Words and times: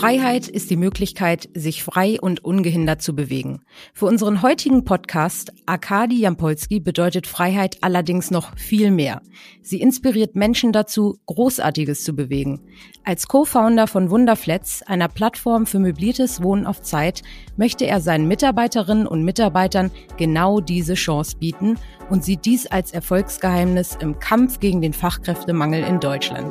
Freiheit 0.00 0.48
ist 0.48 0.70
die 0.70 0.78
Möglichkeit, 0.78 1.50
sich 1.52 1.84
frei 1.84 2.18
und 2.18 2.42
ungehindert 2.42 3.02
zu 3.02 3.14
bewegen. 3.14 3.60
Für 3.92 4.06
unseren 4.06 4.40
heutigen 4.40 4.86
Podcast 4.86 5.52
Arkadi 5.66 6.20
Jampolski 6.20 6.80
bedeutet 6.80 7.26
Freiheit 7.26 7.76
allerdings 7.82 8.30
noch 8.30 8.56
viel 8.56 8.90
mehr. 8.90 9.20
Sie 9.60 9.78
inspiriert 9.78 10.36
Menschen 10.36 10.72
dazu, 10.72 11.18
Großartiges 11.26 12.02
zu 12.02 12.16
bewegen. 12.16 12.62
Als 13.04 13.28
Co-Founder 13.28 13.86
von 13.86 14.08
Wunderflats, 14.08 14.80
einer 14.80 15.08
Plattform 15.08 15.66
für 15.66 15.78
möbliertes 15.78 16.42
Wohnen 16.42 16.64
auf 16.64 16.80
Zeit, 16.80 17.20
möchte 17.58 17.86
er 17.86 18.00
seinen 18.00 18.26
Mitarbeiterinnen 18.26 19.06
und 19.06 19.22
Mitarbeitern 19.22 19.90
genau 20.16 20.60
diese 20.60 20.94
Chance 20.94 21.36
bieten 21.36 21.76
und 22.08 22.24
sieht 22.24 22.46
dies 22.46 22.66
als 22.66 22.92
Erfolgsgeheimnis 22.92 23.98
im 24.00 24.18
Kampf 24.18 24.60
gegen 24.60 24.80
den 24.80 24.94
Fachkräftemangel 24.94 25.84
in 25.84 26.00
Deutschland. 26.00 26.50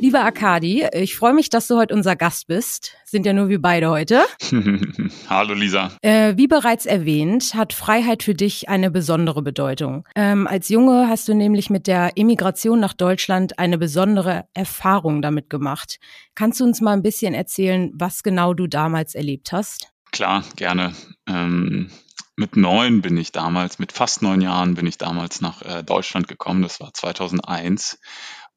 Lieber 0.00 0.24
Akadi, 0.24 0.86
ich 0.92 1.16
freue 1.16 1.34
mich, 1.34 1.50
dass 1.50 1.66
du 1.66 1.76
heute 1.76 1.92
unser 1.92 2.14
Gast 2.14 2.46
bist. 2.46 2.92
Sind 3.04 3.26
ja 3.26 3.32
nur 3.32 3.48
wir 3.48 3.60
beide 3.60 3.90
heute. 3.90 4.22
Hallo 5.28 5.54
Lisa. 5.54 5.90
Äh, 6.02 6.36
wie 6.36 6.46
bereits 6.46 6.86
erwähnt, 6.86 7.54
hat 7.54 7.72
Freiheit 7.72 8.22
für 8.22 8.34
dich 8.34 8.68
eine 8.68 8.92
besondere 8.92 9.42
Bedeutung. 9.42 10.06
Ähm, 10.14 10.46
als 10.46 10.68
Junge 10.68 11.08
hast 11.08 11.26
du 11.26 11.34
nämlich 11.34 11.68
mit 11.68 11.88
der 11.88 12.12
Emigration 12.16 12.78
nach 12.78 12.92
Deutschland 12.92 13.58
eine 13.58 13.76
besondere 13.76 14.44
Erfahrung 14.54 15.20
damit 15.20 15.50
gemacht. 15.50 15.98
Kannst 16.36 16.60
du 16.60 16.64
uns 16.64 16.80
mal 16.80 16.92
ein 16.92 17.02
bisschen 17.02 17.34
erzählen, 17.34 17.90
was 17.92 18.22
genau 18.22 18.54
du 18.54 18.68
damals 18.68 19.16
erlebt 19.16 19.50
hast? 19.50 19.92
Klar, 20.12 20.44
gerne. 20.54 20.92
Ähm 21.28 21.90
mit 22.36 22.56
neun 22.56 23.02
bin 23.02 23.16
ich 23.16 23.32
damals, 23.32 23.80
mit 23.80 23.90
fast 23.90 24.22
neun 24.22 24.40
Jahren 24.40 24.76
bin 24.76 24.86
ich 24.86 24.96
damals 24.96 25.40
nach 25.40 25.60
äh, 25.62 25.82
Deutschland 25.82 26.28
gekommen. 26.28 26.62
Das 26.62 26.78
war 26.78 26.94
2001. 26.94 27.98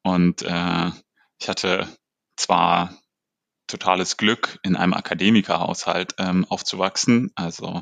Und 0.04 0.44
äh, 0.44 0.91
ich 1.41 1.50
hatte 1.50 1.88
zwar 2.38 2.95
totales 3.66 4.18
Glück, 4.18 4.59
in 4.63 4.76
einem 4.76 4.94
Akademikerhaushalt 4.94 6.13
ähm, 6.20 6.46
aufzuwachsen. 6.46 7.32
Also 7.35 7.82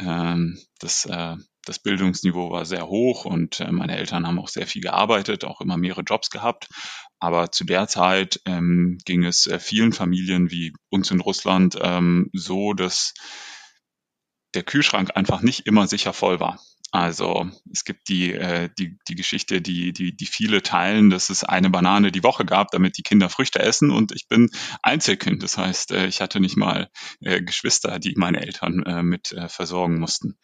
ähm, 0.00 0.58
das, 0.80 1.04
äh, 1.04 1.36
das 1.64 1.78
Bildungsniveau 1.78 2.50
war 2.50 2.64
sehr 2.64 2.88
hoch 2.88 3.26
und 3.26 3.60
äh, 3.60 3.70
meine 3.70 3.96
Eltern 3.96 4.26
haben 4.26 4.40
auch 4.40 4.48
sehr 4.48 4.66
viel 4.66 4.82
gearbeitet, 4.82 5.44
auch 5.44 5.60
immer 5.60 5.76
mehrere 5.76 6.02
Jobs 6.02 6.30
gehabt. 6.30 6.68
Aber 7.20 7.52
zu 7.52 7.64
der 7.64 7.86
Zeit 7.86 8.40
ähm, 8.44 8.98
ging 9.04 9.24
es 9.24 9.46
äh, 9.46 9.60
vielen 9.60 9.92
Familien 9.92 10.50
wie 10.50 10.72
uns 10.88 11.12
in 11.12 11.20
Russland 11.20 11.78
ähm, 11.80 12.28
so, 12.32 12.72
dass 12.72 13.14
der 14.54 14.64
Kühlschrank 14.64 15.10
einfach 15.14 15.42
nicht 15.42 15.66
immer 15.66 15.86
sicher 15.86 16.12
voll 16.12 16.40
war. 16.40 16.58
Also 16.92 17.48
es 17.72 17.84
gibt 17.84 18.08
die, 18.08 18.32
äh, 18.32 18.68
die, 18.78 18.98
die 19.08 19.14
Geschichte, 19.14 19.62
die, 19.62 19.92
die, 19.92 20.16
die 20.16 20.26
viele 20.26 20.62
teilen, 20.62 21.10
dass 21.10 21.30
es 21.30 21.44
eine 21.44 21.70
Banane 21.70 22.10
die 22.10 22.24
Woche 22.24 22.44
gab, 22.44 22.72
damit 22.72 22.98
die 22.98 23.02
Kinder 23.02 23.28
Früchte 23.28 23.60
essen. 23.60 23.90
Und 23.90 24.12
ich 24.12 24.26
bin 24.26 24.50
Einzelkind. 24.82 25.42
Das 25.42 25.56
heißt, 25.56 25.92
äh, 25.92 26.06
ich 26.06 26.20
hatte 26.20 26.40
nicht 26.40 26.56
mal 26.56 26.90
äh, 27.20 27.42
Geschwister, 27.42 27.98
die 28.00 28.14
meine 28.16 28.40
Eltern 28.40 28.82
äh, 28.84 29.02
mit 29.02 29.32
äh, 29.32 29.48
versorgen 29.48 30.00
mussten. 30.00 30.36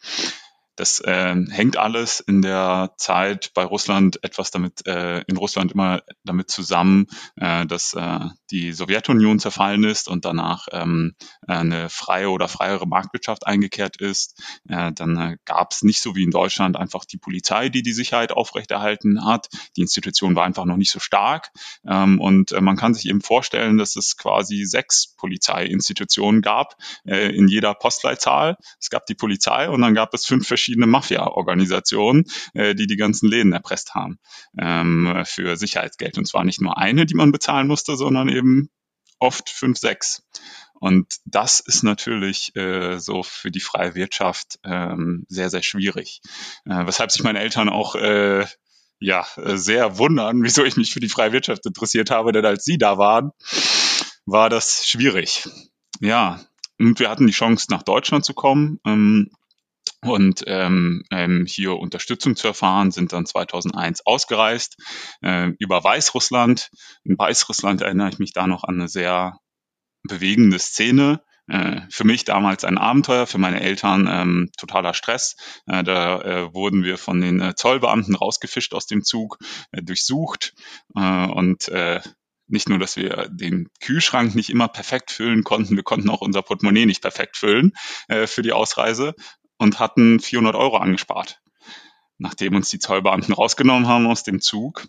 Das 0.77 0.99
äh, 0.99 1.35
hängt 1.49 1.75
alles 1.75 2.19
in 2.19 2.43
der 2.43 2.93
Zeit 2.97 3.51
bei 3.55 3.63
Russland 3.63 4.23
etwas 4.23 4.51
damit, 4.51 4.85
äh, 4.85 5.21
in 5.21 5.35
Russland 5.35 5.71
immer 5.71 6.03
damit 6.23 6.51
zusammen, 6.51 7.07
äh, 7.35 7.65
dass 7.65 7.95
äh, 7.95 8.19
die 8.51 8.71
Sowjetunion 8.71 9.39
zerfallen 9.39 9.83
ist 9.83 10.07
und 10.07 10.23
danach 10.23 10.67
ähm, 10.71 11.15
eine 11.47 11.89
freie 11.89 12.29
oder 12.29 12.47
freiere 12.47 12.87
Marktwirtschaft 12.87 13.47
eingekehrt 13.47 13.97
ist. 13.97 14.39
Äh, 14.69 14.91
dann 14.93 15.17
äh, 15.17 15.37
gab 15.45 15.71
es 15.71 15.81
nicht 15.81 15.99
so 15.99 16.15
wie 16.15 16.23
in 16.23 16.31
Deutschland 16.31 16.77
einfach 16.77 17.05
die 17.05 17.17
Polizei, 17.17 17.69
die 17.69 17.81
die 17.81 17.93
Sicherheit 17.93 18.31
aufrechterhalten 18.31 19.25
hat. 19.25 19.49
Die 19.75 19.81
Institution 19.81 20.35
war 20.35 20.45
einfach 20.45 20.65
noch 20.65 20.77
nicht 20.77 20.91
so 20.91 20.99
stark. 20.99 21.49
Ähm, 21.87 22.21
und 22.21 22.51
äh, 22.51 22.61
man 22.61 22.77
kann 22.77 22.93
sich 22.93 23.09
eben 23.09 23.21
vorstellen, 23.21 23.79
dass 23.79 23.95
es 23.95 24.15
quasi 24.15 24.63
sechs 24.65 25.15
Polizeiinstitutionen 25.17 26.43
gab 26.43 26.75
äh, 27.03 27.35
in 27.35 27.47
jeder 27.47 27.73
Postleitzahl. 27.73 28.57
Es 28.79 28.91
gab 28.91 29.07
die 29.07 29.15
Polizei 29.15 29.67
und 29.69 29.81
dann 29.81 29.95
gab 29.95 30.13
es 30.13 30.27
fünf 30.27 30.47
verschiedene 30.47 30.66
verschiedene 30.67 30.87
Mafia-Organisationen, 30.87 32.25
äh, 32.53 32.75
die 32.75 32.87
die 32.87 32.97
ganzen 32.97 33.29
Läden 33.29 33.53
erpresst 33.53 33.95
haben 33.95 34.19
ähm, 34.59 35.23
für 35.25 35.55
Sicherheitsgeld. 35.55 36.17
Und 36.17 36.27
zwar 36.27 36.43
nicht 36.43 36.59
nur 36.59 36.77
eine, 36.77 37.05
die 37.05 37.15
man 37.15 37.31
bezahlen 37.31 37.67
musste, 37.67 37.95
sondern 37.95 38.27
eben 38.27 38.69
oft 39.19 39.49
fünf, 39.49 39.77
sechs. 39.77 40.23
Und 40.79 41.07
das 41.25 41.61
ist 41.61 41.83
natürlich 41.83 42.53
äh, 42.55 42.99
so 42.99 43.23
für 43.23 43.49
die 43.49 43.61
freie 43.61 43.95
Wirtschaft 43.95 44.59
ähm, 44.65 45.25
sehr, 45.29 45.49
sehr 45.49 45.63
schwierig. 45.63 46.21
Äh, 46.65 46.85
weshalb 46.85 47.11
sich 47.11 47.23
meine 47.23 47.39
Eltern 47.39 47.69
auch 47.69 47.95
äh, 47.95 48.45
ja, 48.99 49.25
sehr 49.37 49.97
wundern, 49.97 50.43
wieso 50.43 50.65
ich 50.65 50.75
mich 50.75 50.91
für 50.91 50.99
die 50.99 51.09
freie 51.09 51.31
Wirtschaft 51.31 51.65
interessiert 51.65 52.11
habe, 52.11 52.31
denn 52.33 52.45
als 52.45 52.65
sie 52.65 52.77
da 52.77 52.97
waren, 52.97 53.31
war 54.25 54.49
das 54.49 54.85
schwierig. 54.85 55.47
Ja, 56.01 56.41
und 56.77 56.99
wir 56.99 57.09
hatten 57.09 57.25
die 57.25 57.33
Chance, 57.33 57.67
nach 57.69 57.83
Deutschland 57.83 58.25
zu 58.25 58.33
kommen. 58.33 58.79
Ähm, 58.85 59.31
und 60.01 60.43
ähm, 60.47 61.03
ähm, 61.11 61.45
hier 61.47 61.75
Unterstützung 61.75 62.35
zu 62.35 62.47
erfahren, 62.47 62.91
sind 62.91 63.13
dann 63.13 63.25
2001 63.25 64.05
ausgereist 64.05 64.77
äh, 65.21 65.51
über 65.59 65.83
Weißrussland. 65.83 66.69
In 67.03 67.17
Weißrussland 67.17 67.81
erinnere 67.81 68.09
ich 68.09 68.19
mich 68.19 68.33
da 68.33 68.47
noch 68.47 68.63
an 68.63 68.75
eine 68.75 68.87
sehr 68.87 69.39
bewegende 70.03 70.59
Szene. 70.59 71.21
Äh, 71.47 71.81
für 71.89 72.03
mich 72.03 72.25
damals 72.25 72.65
ein 72.65 72.77
Abenteuer, 72.77 73.25
für 73.25 73.37
meine 73.37 73.61
Eltern 73.61 74.07
ähm, 74.09 74.49
totaler 74.57 74.93
Stress. 74.93 75.35
Äh, 75.65 75.83
da 75.83 76.21
äh, 76.21 76.53
wurden 76.53 76.83
wir 76.83 76.97
von 76.97 77.21
den 77.21 77.39
äh, 77.39 77.55
Zollbeamten 77.55 78.15
rausgefischt 78.15 78.73
aus 78.73 78.85
dem 78.85 79.03
Zug, 79.03 79.37
äh, 79.71 79.81
durchsucht 79.81 80.53
äh, 80.95 81.27
und 81.27 81.69
äh, 81.69 82.01
nicht 82.47 82.69
nur, 82.69 82.79
dass 82.79 82.95
wir 82.95 83.27
den 83.29 83.69
Kühlschrank 83.81 84.35
nicht 84.35 84.49
immer 84.49 84.67
perfekt 84.67 85.11
füllen 85.11 85.43
konnten, 85.43 85.75
wir 85.75 85.83
konnten 85.83 86.09
auch 86.09 86.21
unser 86.21 86.41
Portemonnaie 86.41 86.85
nicht 86.85 87.01
perfekt 87.01 87.37
füllen 87.37 87.73
äh, 88.07 88.25
für 88.27 88.41
die 88.41 88.53
Ausreise 88.53 89.15
und 89.57 89.79
hatten 89.79 90.19
400 90.19 90.55
Euro 90.55 90.77
angespart. 90.77 91.41
Nachdem 92.17 92.55
uns 92.55 92.69
die 92.69 92.79
Zollbeamten 92.79 93.33
rausgenommen 93.33 93.87
haben 93.87 94.07
aus 94.07 94.23
dem 94.23 94.41
Zug, 94.41 94.87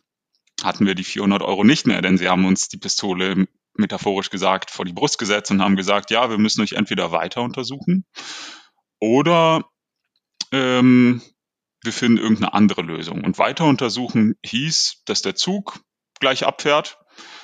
hatten 0.63 0.87
wir 0.87 0.95
die 0.95 1.05
400 1.05 1.43
Euro 1.43 1.65
nicht 1.65 1.87
mehr, 1.87 2.03
denn 2.03 2.19
sie 2.19 2.29
haben 2.29 2.47
uns 2.47 2.69
die 2.69 2.79
Pistole 2.79 3.47
metaphorisch 3.75 4.31
gesagt 4.31 4.71
vor 4.71 4.85
die 4.85 4.93
Brust 4.93 5.19
gesetzt 5.19 5.51
und 5.51 5.63
haben 5.63 5.77
gesagt, 5.77 6.11
ja, 6.11 6.31
wir 6.31 6.39
müssen 6.39 6.63
euch 6.63 6.73
entweder 6.73 7.13
weiter 7.13 7.43
untersuchen 7.43 8.05
oder 8.99 9.65
ähm, 10.51 11.23
wir 11.85 11.93
finden 11.93 12.19
irgendeine 12.19 12.55
andere 12.55 12.83
Lösung. 12.83 13.23
Und 13.25 13.39
weiter 13.39 13.67
untersuchen 13.67 14.35
hieß, 14.45 15.03
dass 15.05 15.23
der 15.23 15.37
Zug 15.37 15.81
gleich 16.19 16.45
abfährt 16.45 16.99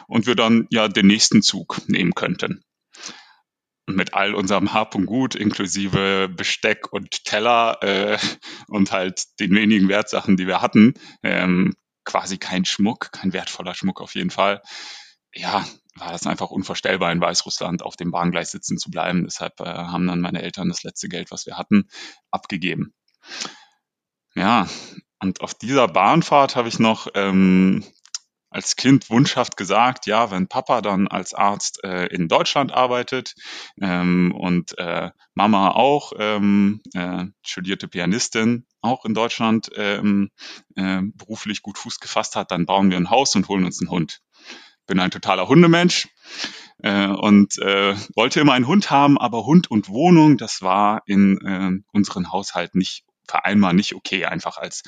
und 0.09 0.27
wir 0.27 0.35
dann 0.35 0.67
ja 0.71 0.89
den 0.89 1.07
nächsten 1.07 1.43
Zug 1.43 1.81
nehmen 1.87 2.15
könnten 2.15 2.65
mit 3.87 4.15
all 4.15 4.35
unserem 4.35 4.73
Hab 4.73 4.95
und 4.95 5.07
Gut, 5.07 5.35
inklusive 5.35 6.29
Besteck 6.29 6.93
und 6.93 7.25
Teller 7.25 7.79
äh, 7.83 8.19
und 8.69 8.93
halt 8.93 9.25
den 9.41 9.55
wenigen 9.55 9.89
Wertsachen, 9.89 10.37
die 10.37 10.47
wir 10.47 10.63
hatten, 10.63 10.95
ähm, 11.23 11.75
quasi 12.05 12.39
kein 12.39 12.65
Schmuck, 12.65 13.13
kein 13.13 13.33
wertvoller 13.33 13.75
Schmuck 13.75 14.01
auf 14.01 14.15
jeden 14.15 14.31
Fall. 14.31 14.63
Ja, 15.35 15.67
war 15.97 16.13
das 16.13 16.27
einfach 16.27 16.51
unvorstellbar 16.51 17.13
in 17.13 17.21
Weißrussland 17.21 17.83
auf 17.83 17.97
dem 17.97 18.11
Bahngleis 18.11 18.51
sitzen 18.51 18.79
zu 18.79 18.91
bleiben. 18.91 19.25
Deshalb 19.25 19.61
äh, 19.61 19.65
haben 19.65 20.07
dann 20.07 20.21
meine 20.21 20.43
Eltern 20.43 20.69
das 20.69 20.83
letzte 20.83 21.09
Geld, 21.09 21.31
was 21.31 21.47
wir 21.47 21.57
hatten, 21.57 21.89
abgegeben. 22.31 22.95
Ja, 24.35 24.69
und 25.21 25.41
auf 25.41 25.55
dieser 25.55 25.89
Bahnfahrt 25.89 26.57
habe 26.57 26.69
ich 26.69 26.79
noch 26.79 27.09
ähm, 27.15 27.85
als 28.55 28.77
Kind 28.77 29.11
wunschhaft 29.11 29.57
gesagt, 29.57 30.07
ja, 30.07 30.31
wenn 30.31 30.47
Papa 30.47 30.81
dann 30.81 31.09
als 31.09 31.35
Arzt 31.35 31.83
äh, 31.83 32.07
in 32.07 32.29
Deutschland 32.29 32.73
arbeitet 32.73 33.35
ähm, 33.81 34.33
und 34.33 34.79
äh, 34.79 35.11
Mama 35.35 35.71
auch 35.71 36.13
ähm, 36.17 36.81
äh, 36.95 37.25
studierte 37.43 37.89
Pianistin, 37.89 38.65
auch 38.81 39.05
in 39.05 39.13
Deutschland 39.13 39.71
ähm, 39.75 40.31
äh, 40.77 41.01
beruflich 41.03 41.63
gut 41.63 41.79
Fuß 41.79 41.99
gefasst 41.99 42.37
hat, 42.37 42.53
dann 42.53 42.65
bauen 42.65 42.91
wir 42.91 42.97
ein 42.97 43.11
Haus 43.11 43.35
und 43.35 43.49
holen 43.49 43.65
uns 43.65 43.81
einen 43.81 43.91
Hund. 43.91 44.21
Bin 44.87 45.01
ein 45.01 45.11
totaler 45.11 45.49
Hundemensch 45.49 46.07
äh, 46.79 47.09
und 47.09 47.59
äh, 47.59 47.97
wollte 48.15 48.39
immer 48.39 48.53
einen 48.53 48.69
Hund 48.69 48.89
haben, 48.89 49.19
aber 49.19 49.47
Hund 49.47 49.69
und 49.69 49.89
Wohnung, 49.89 50.39
das 50.39 50.63
war 50.63 51.03
in 51.07 51.41
äh, 51.45 51.73
unseren 51.93 52.31
Haushalt 52.31 52.77
nicht 52.77 53.05
vereinbar, 53.27 53.73
nicht 53.73 53.97
okay, 53.97 54.27
einfach 54.27 54.59
als 54.59 54.85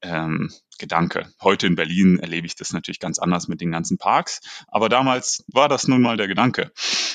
ähm, 0.00 0.50
Gedanke. 0.78 1.32
Heute 1.42 1.66
in 1.66 1.76
Berlin 1.76 2.18
erlebe 2.18 2.46
ich 2.46 2.56
das 2.56 2.72
natürlich 2.72 3.00
ganz 3.00 3.18
anders 3.18 3.48
mit 3.48 3.60
den 3.60 3.70
ganzen 3.70 3.98
Parks, 3.98 4.40
aber 4.68 4.88
damals 4.88 5.44
war 5.52 5.68
das 5.68 5.88
nun 5.88 6.02
mal 6.02 6.16
der 6.16 6.28
Gedanke. 6.28 6.72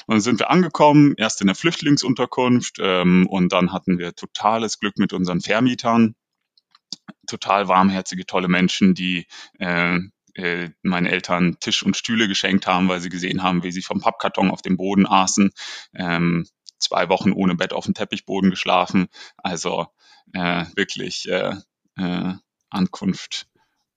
Und 0.08 0.16
dann 0.16 0.22
sind 0.22 0.40
wir 0.40 0.50
angekommen, 0.50 1.14
erst 1.18 1.42
in 1.42 1.48
der 1.48 1.56
Flüchtlingsunterkunft 1.56 2.78
ähm, 2.80 3.28
und 3.28 3.52
dann 3.52 3.72
hatten 3.72 4.00
wir 4.00 4.16
totales 4.16 4.80
Glück 4.80 4.98
mit 4.98 5.14
unseren 5.14 5.42
Vermietern, 5.42 6.16
total 7.28 7.68
warmherzige, 7.68 8.26
tolle 8.26 8.48
Menschen, 8.48 8.94
die 8.96 9.28
äh, 9.60 10.00
äh, 10.36 10.70
meinen 10.82 11.06
Eltern 11.06 11.58
Tisch 11.60 11.84
und 11.84 11.98
Stühle 11.98 12.28
geschenkt 12.28 12.68
haben, 12.68 12.88
weil 12.88 13.00
sie 13.00 13.10
gesehen 13.10 13.44
haben, 13.44 13.64
wie 13.64 13.72
sie 13.72 13.82
vom 13.82 14.02
Pappkarton 14.02 14.52
auf 14.52 14.62
dem 14.62 14.78
Boden 14.78 15.06
aßen. 15.06 15.52
Ähm, 15.94 16.48
zwei 16.80 17.10
Wochen 17.10 17.32
ohne 17.32 17.56
Bett 17.56 17.74
auf 17.74 17.86
dem 17.86 17.94
Teppichboden 17.94 18.50
geschlafen. 18.50 19.08
Also 19.38 19.88
äh, 20.34 20.66
wirklich 20.76 21.28
äh, 21.30 21.56
äh, 21.98 22.34
Ankunft 22.70 23.48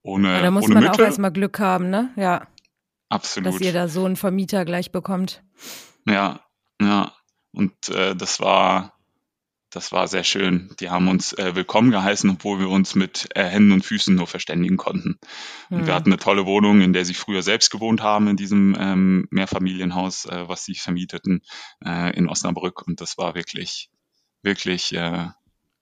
ohne. 0.02 0.32
Ja, 0.32 0.42
da 0.42 0.50
muss 0.50 0.64
ohne 0.64 0.74
man 0.74 0.84
Mittel. 0.84 1.00
auch 1.00 1.06
erstmal 1.06 1.32
Glück 1.32 1.58
haben, 1.58 1.90
ne? 1.90 2.10
Ja. 2.16 2.46
absolut. 3.08 3.54
Dass 3.54 3.60
ihr 3.60 3.72
da 3.72 3.88
so 3.88 4.04
einen 4.04 4.16
Vermieter 4.16 4.64
gleich 4.64 4.92
bekommt. 4.92 5.42
Ja, 6.06 6.40
ja. 6.80 7.12
Und 7.52 7.88
äh, 7.90 8.16
das 8.16 8.40
war 8.40 8.92
das 9.72 9.90
war 9.90 10.06
sehr 10.06 10.22
schön. 10.22 10.70
Die 10.80 10.90
haben 10.90 11.08
uns 11.08 11.32
äh, 11.32 11.54
willkommen 11.54 11.90
geheißen, 11.90 12.28
obwohl 12.28 12.60
wir 12.60 12.68
uns 12.68 12.94
mit 12.94 13.28
äh, 13.34 13.44
Händen 13.44 13.72
und 13.72 13.84
Füßen 13.84 14.14
nur 14.14 14.26
verständigen 14.26 14.76
konnten. 14.76 15.18
Und 15.70 15.86
wir 15.86 15.86
hm. 15.86 15.94
hatten 15.94 16.12
eine 16.12 16.18
tolle 16.18 16.44
Wohnung, 16.44 16.82
in 16.82 16.92
der 16.92 17.06
sie 17.06 17.14
früher 17.14 17.42
selbst 17.42 17.70
gewohnt 17.70 18.02
haben, 18.02 18.28
in 18.28 18.36
diesem 18.36 18.76
ähm, 18.78 19.28
Mehrfamilienhaus, 19.30 20.26
äh, 20.26 20.46
was 20.46 20.64
sie 20.66 20.74
vermieteten 20.74 21.40
äh, 21.84 22.14
in 22.16 22.28
Osnabrück. 22.28 22.86
Und 22.86 23.00
das 23.00 23.16
war 23.16 23.34
wirklich, 23.34 23.88
wirklich 24.42 24.92
äh, 24.92 25.28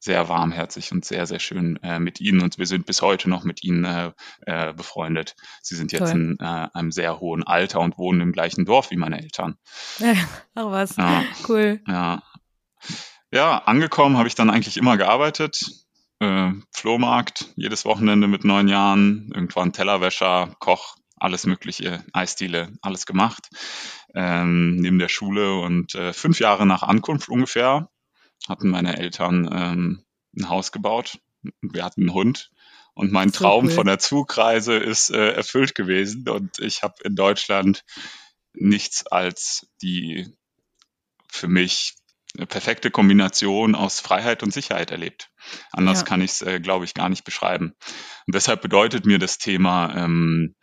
sehr 0.01 0.29
warmherzig 0.29 0.91
und 0.93 1.05
sehr, 1.05 1.27
sehr 1.27 1.39
schön 1.39 1.77
äh, 1.83 2.01
mit 2.01 2.21
ihnen. 2.21 2.41
Und 2.41 2.59
wir 2.59 2.67
sind 2.67 2.87
bis 2.87 3.03
heute 3.03 3.29
noch 3.29 3.45
mit 3.45 3.63
ihnen 3.63 3.85
äh, 3.85 4.13
äh, 4.47 4.73
befreundet. 4.73 5.37
Sie 5.63 5.77
sind 5.77 5.93
jetzt 5.93 6.11
Toll. 6.11 6.21
in 6.21 6.37
äh, 6.41 6.69
einem 6.73 6.91
sehr 6.91 7.21
hohen 7.21 7.45
Alter 7.45 7.81
und 7.81 7.99
wohnen 7.99 8.21
im 8.23 8.33
gleichen 8.33 8.65
Dorf 8.65 8.91
wie 8.91 8.97
meine 8.97 9.21
Eltern. 9.21 9.57
Ach 10.55 10.71
was, 10.71 10.97
ja, 10.97 11.23
cool. 11.49 11.81
Ja, 11.87 12.23
ja, 13.33 13.59
angekommen 13.59 14.17
habe 14.17 14.27
ich 14.27 14.35
dann 14.35 14.51
eigentlich 14.51 14.77
immer 14.77 14.97
gearbeitet. 14.97 15.71
Äh, 16.19 16.53
Flohmarkt, 16.73 17.47
jedes 17.55 17.85
Wochenende 17.85 18.27
mit 18.27 18.45
neun 18.45 18.69
Jahren, 18.69 19.31
irgendwann 19.33 19.73
Tellerwäscher, 19.73 20.55
Koch, 20.59 20.97
alles 21.17 21.47
mögliche, 21.47 22.05
Eisdiele, 22.13 22.73
alles 22.83 23.07
gemacht. 23.07 23.49
Ähm, 24.15 24.77
neben 24.77 24.99
der 24.99 25.09
Schule 25.09 25.61
und 25.61 25.95
äh, 25.95 26.13
fünf 26.13 26.41
Jahre 26.41 26.67
nach 26.67 26.83
Ankunft 26.83 27.29
ungefähr 27.29 27.89
hatten 28.49 28.71
meine 28.71 28.99
Eltern 28.99 29.49
ähm, 29.53 30.05
ein 30.37 30.49
Haus 30.49 30.73
gebaut. 30.73 31.19
Wir 31.61 31.85
hatten 31.85 32.03
einen 32.03 32.15
Hund 32.15 32.51
und 32.95 33.13
mein 33.13 33.31
so 33.31 33.39
Traum 33.39 33.67
cool. 33.67 33.71
von 33.71 33.87
der 33.87 33.99
Zugreise 33.99 34.75
ist 34.77 35.11
äh, 35.11 35.33
erfüllt 35.33 35.75
gewesen 35.75 36.29
und 36.29 36.59
ich 36.59 36.83
habe 36.83 36.95
in 37.05 37.17
Deutschland 37.17 37.85
nichts 38.53 39.07
als 39.07 39.69
die 39.81 40.27
für 41.29 41.49
mich 41.49 41.95
eine 42.37 42.47
perfekte 42.47 42.91
Kombination 42.91 43.75
aus 43.75 44.01
Freiheit 44.01 44.43
und 44.43 44.53
Sicherheit 44.53 44.91
erlebt. 44.91 45.31
Anders 45.73 46.01
ja. 46.01 46.07
kann 46.07 46.21
ich 46.21 46.33
es, 46.33 46.43
äh, 46.43 46.61
glaube 46.61 46.85
ich, 46.85 46.95
gar 46.95 47.09
nicht 47.09 47.25
beschreiben. 47.25 47.75
Und 48.27 48.35
deshalb 48.35 48.63
bedeutet 48.63 49.05
mir 49.05 49.19
das 49.19 49.39
Thema, 49.39 49.95
ähm, 49.97 50.55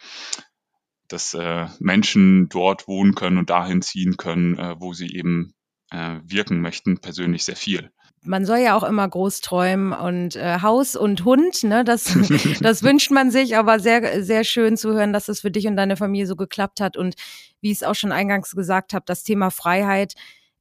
dass 1.10 1.34
äh, 1.34 1.68
Menschen 1.80 2.50
dort 2.50 2.88
wohnen 2.88 3.16
können 3.16 3.38
und 3.38 3.50
dahin 3.50 3.82
ziehen 3.82 4.18
können, 4.18 4.58
äh, 4.58 4.76
wo 4.80 4.94
sie 4.94 5.14
eben 5.14 5.54
äh, 5.92 6.18
wirken 6.24 6.62
möchten, 6.62 7.00
persönlich 7.00 7.44
sehr 7.44 7.56
viel. 7.56 7.92
Man 8.24 8.46
soll 8.46 8.58
ja 8.58 8.76
auch 8.76 8.84
immer 8.84 9.08
groß 9.08 9.42
träumen 9.42 9.94
und 9.94 10.36
äh, 10.36 10.62
Haus 10.62 10.96
und 10.96 11.24
Hund, 11.24 11.64
ne, 11.64 11.84
das, 11.84 12.06
das 12.62 12.84
wünscht 12.84 13.12
man 13.12 13.32
sich, 13.32 13.56
aber 13.58 13.80
sehr, 13.80 14.24
sehr 14.24 14.44
schön 14.44 14.76
zu 14.76 14.94
hören, 14.94 15.14
dass 15.14 15.30
es 15.30 15.42
für 15.42 15.52
dich 15.52 15.68
und 15.68 15.78
deine 15.78 15.96
Familie 15.96 16.28
so 16.28 16.36
geklappt 16.36 16.82
hat 16.82 16.98
und 16.98 17.16
wie 17.62 17.72
ich 17.72 17.78
es 17.78 17.84
auch 17.84 17.96
schon 17.96 18.12
eingangs 18.12 18.52
gesagt 18.52 18.94
habe, 18.94 19.06
das 19.06 19.24
Thema 19.24 19.50
Freiheit 19.50 20.14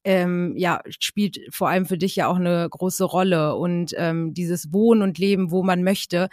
ähm, 0.07 0.55
ja, 0.57 0.83
spielt 1.01 1.41
vor 1.51 1.69
allem 1.69 1.85
für 1.85 1.99
dich 1.99 2.15
ja 2.15 2.29
auch 2.29 2.37
eine 2.37 2.69
große 2.71 3.03
Rolle. 3.03 3.57
Und 3.57 3.93
ähm, 3.97 4.35
dieses 4.35 4.73
Wohnen 4.73 5.03
und 5.03 5.19
Leben, 5.19 5.51
wo 5.51 5.65
man 5.65 5.83
möchte, 5.83 6.29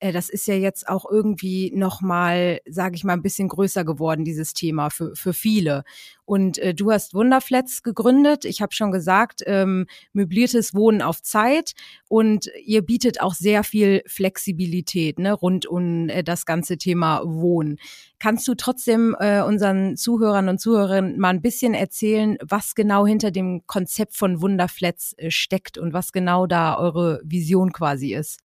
das 0.00 0.28
ist 0.28 0.46
ja 0.46 0.54
jetzt 0.54 0.88
auch 0.88 1.10
irgendwie 1.10 1.72
nochmal, 1.74 2.60
sage 2.68 2.96
ich 2.96 3.04
mal, 3.04 3.14
ein 3.14 3.22
bisschen 3.22 3.48
größer 3.48 3.84
geworden, 3.84 4.24
dieses 4.24 4.52
Thema 4.52 4.90
für, 4.90 5.14
für 5.14 5.32
viele. 5.32 5.84
Und 6.26 6.58
äh, 6.58 6.74
du 6.74 6.90
hast 6.90 7.14
Wunderflats 7.14 7.82
gegründet. 7.82 8.44
Ich 8.44 8.60
habe 8.62 8.72
schon 8.72 8.92
gesagt, 8.92 9.42
ähm, 9.46 9.86
möbliertes 10.12 10.74
Wohnen 10.74 11.02
auf 11.02 11.22
Zeit. 11.22 11.72
Und 12.08 12.50
ihr 12.64 12.82
bietet 12.82 13.20
auch 13.20 13.34
sehr 13.34 13.64
viel 13.64 14.02
Flexibilität 14.06 15.18
ne, 15.18 15.32
rund 15.32 15.66
um 15.66 16.08
äh, 16.08 16.22
das 16.22 16.46
ganze 16.46 16.76
Thema 16.76 17.22
Wohnen. 17.24 17.78
Kannst 18.18 18.48
du 18.48 18.54
trotzdem 18.54 19.16
äh, 19.18 19.42
unseren 19.42 19.96
Zuhörern 19.96 20.48
und 20.48 20.60
Zuhörerinnen 20.60 21.18
mal 21.18 21.30
ein 21.30 21.42
bisschen 21.42 21.74
erzählen, 21.74 22.36
was 22.42 22.74
genau 22.74 23.06
hinter 23.06 23.30
dem 23.30 23.66
Konzept 23.66 24.16
von 24.16 24.40
Wunderflats 24.40 25.14
äh, 25.18 25.30
steckt 25.30 25.78
und 25.78 25.92
was 25.92 26.12
genau 26.12 26.46
da 26.46 26.78
eure 26.78 27.20
Vision 27.24 27.72
quasi 27.72 28.14
ist? 28.14 28.43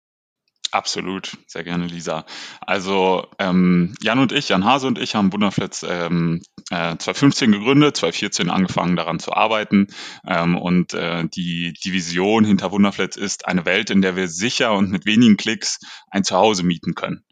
Absolut, 0.71 1.37
sehr 1.47 1.65
gerne, 1.65 1.85
Lisa. 1.85 2.25
Also 2.61 3.27
ähm, 3.39 3.93
Jan 4.01 4.19
und 4.19 4.31
ich, 4.31 4.47
Jan 4.47 4.63
Hase 4.63 4.87
und 4.87 4.97
ich 4.97 5.15
haben 5.15 5.33
Wunderflats 5.33 5.83
ähm, 5.83 6.41
äh, 6.69 6.95
2015 6.95 7.51
gegründet, 7.51 7.97
2014 7.97 8.49
angefangen 8.49 8.95
daran 8.95 9.19
zu 9.19 9.33
arbeiten. 9.33 9.87
Ähm, 10.25 10.57
und 10.57 10.93
äh, 10.93 11.27
die, 11.27 11.73
die 11.73 11.91
Vision 11.91 12.45
hinter 12.45 12.71
Wunderflats 12.71 13.17
ist 13.17 13.47
eine 13.47 13.65
Welt, 13.65 13.89
in 13.89 14.01
der 14.01 14.15
wir 14.15 14.29
sicher 14.29 14.71
und 14.71 14.91
mit 14.91 15.05
wenigen 15.05 15.35
Klicks 15.35 15.79
ein 16.09 16.23
Zuhause 16.23 16.63
mieten 16.63 16.95
können. 16.95 17.25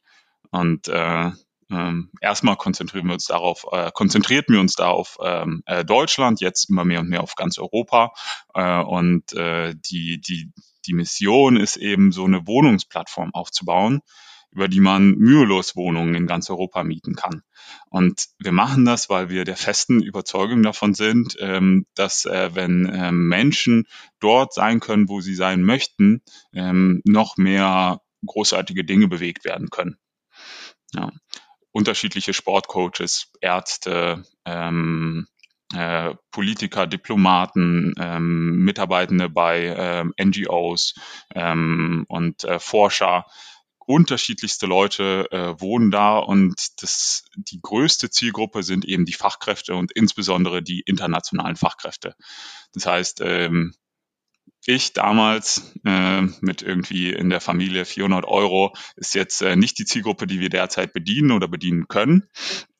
Und 0.52 0.90
äh, 0.90 1.32
ähm, 1.72 2.12
erstmal 2.20 2.58
konzentrieren 2.58 3.08
wir 3.08 3.14
uns 3.14 3.26
darauf, 3.26 3.66
äh, 3.72 3.92
konzentrierten 3.94 4.54
wir 4.56 4.60
uns 4.60 4.74
da 4.74 4.90
auf 4.90 5.18
ähm, 5.24 5.64
äh, 5.66 5.86
Deutschland, 5.86 6.42
jetzt 6.42 6.70
immer 6.70 6.84
mehr 6.84 7.00
und 7.00 7.10
mehr 7.10 7.22
auf 7.22 7.36
ganz 7.36 7.58
Europa. 7.58 8.12
Äh, 8.54 8.82
und 8.82 9.32
äh, 9.34 9.76
die, 9.76 10.20
die, 10.20 10.52
die 10.90 10.96
Mission 10.96 11.56
ist 11.56 11.78
eben, 11.78 12.12
so 12.12 12.26
eine 12.26 12.48
Wohnungsplattform 12.48 13.32
aufzubauen, 13.34 14.02
über 14.52 14.68
die 14.68 14.80
man 14.80 15.12
mühelos 15.12 15.76
Wohnungen 15.76 16.16
in 16.16 16.26
ganz 16.26 16.50
Europa 16.50 16.84
mieten 16.84 17.16
kann. 17.16 17.44
Und 17.92 18.26
wir 18.40 18.52
machen 18.52 18.86
das, 18.86 19.08
weil 19.08 19.30
wir 19.30 19.46
der 19.46 19.56
festen 19.56 20.02
Überzeugung 20.02 20.64
davon 20.64 20.96
sind, 20.96 21.38
ähm, 21.40 21.86
dass 21.94 22.26
äh, 22.26 22.56
wenn 22.56 22.88
äh, 22.88 23.12
Menschen 23.12 23.86
dort 24.20 24.54
sein 24.54 24.80
können, 24.80 25.08
wo 25.08 25.22
sie 25.22 25.36
sein 25.36 25.62
möchten, 25.62 26.24
ähm, 26.54 27.02
noch 27.06 27.38
mehr 27.38 28.02
großartige 28.26 28.84
Dinge 28.84 29.08
bewegt 29.08 29.46
werden 29.46 29.70
können. 29.70 29.98
Ja. 30.94 31.12
Unterschiedliche 31.72 32.34
Sportcoaches, 32.34 33.32
Ärzte, 33.42 34.24
ähm, 34.46 35.28
äh, 35.74 36.16
Politiker, 36.32 36.88
Diplomaten, 36.88 37.94
ähm, 38.00 38.64
Mitarbeitende 38.64 39.30
bei 39.30 39.76
ähm, 39.78 40.14
NGOs 40.22 40.96
ähm, 41.36 42.06
und 42.08 42.44
äh, 42.44 42.60
Forscher. 42.60 43.26
Unterschiedlichste 43.86 44.68
Leute 44.68 45.28
äh, 45.32 45.60
wohnen 45.60 45.90
da 45.90 46.20
und 46.20 46.54
das, 46.84 47.24
die 47.36 47.60
größte 47.60 48.12
Zielgruppe 48.12 48.62
sind 48.62 48.86
eben 48.86 49.06
die 49.06 49.14
Fachkräfte 49.14 49.74
und 49.74 49.92
insbesondere 49.92 50.62
die 50.62 50.82
internationalen 50.82 51.56
Fachkräfte. 51.56 52.16
Das 52.74 52.86
heißt, 52.86 53.22
ähm, 53.22 53.74
ich 54.66 54.94
damals 54.94 55.74
äh, 55.86 56.22
mit 56.42 56.62
irgendwie 56.62 57.12
in 57.12 57.30
der 57.32 57.42
Familie 57.42 57.86
400 57.86 58.26
Euro 58.26 58.76
ist 58.96 59.16
jetzt 59.16 59.42
äh, 59.42 59.56
nicht 59.56 59.80
die 59.80 59.86
Zielgruppe, 59.86 60.28
die 60.28 60.40
wir 60.40 60.50
derzeit 60.50 60.94
bedienen 60.94 61.32
oder 61.32 61.48
bedienen 61.48 61.88
können, 61.88 62.30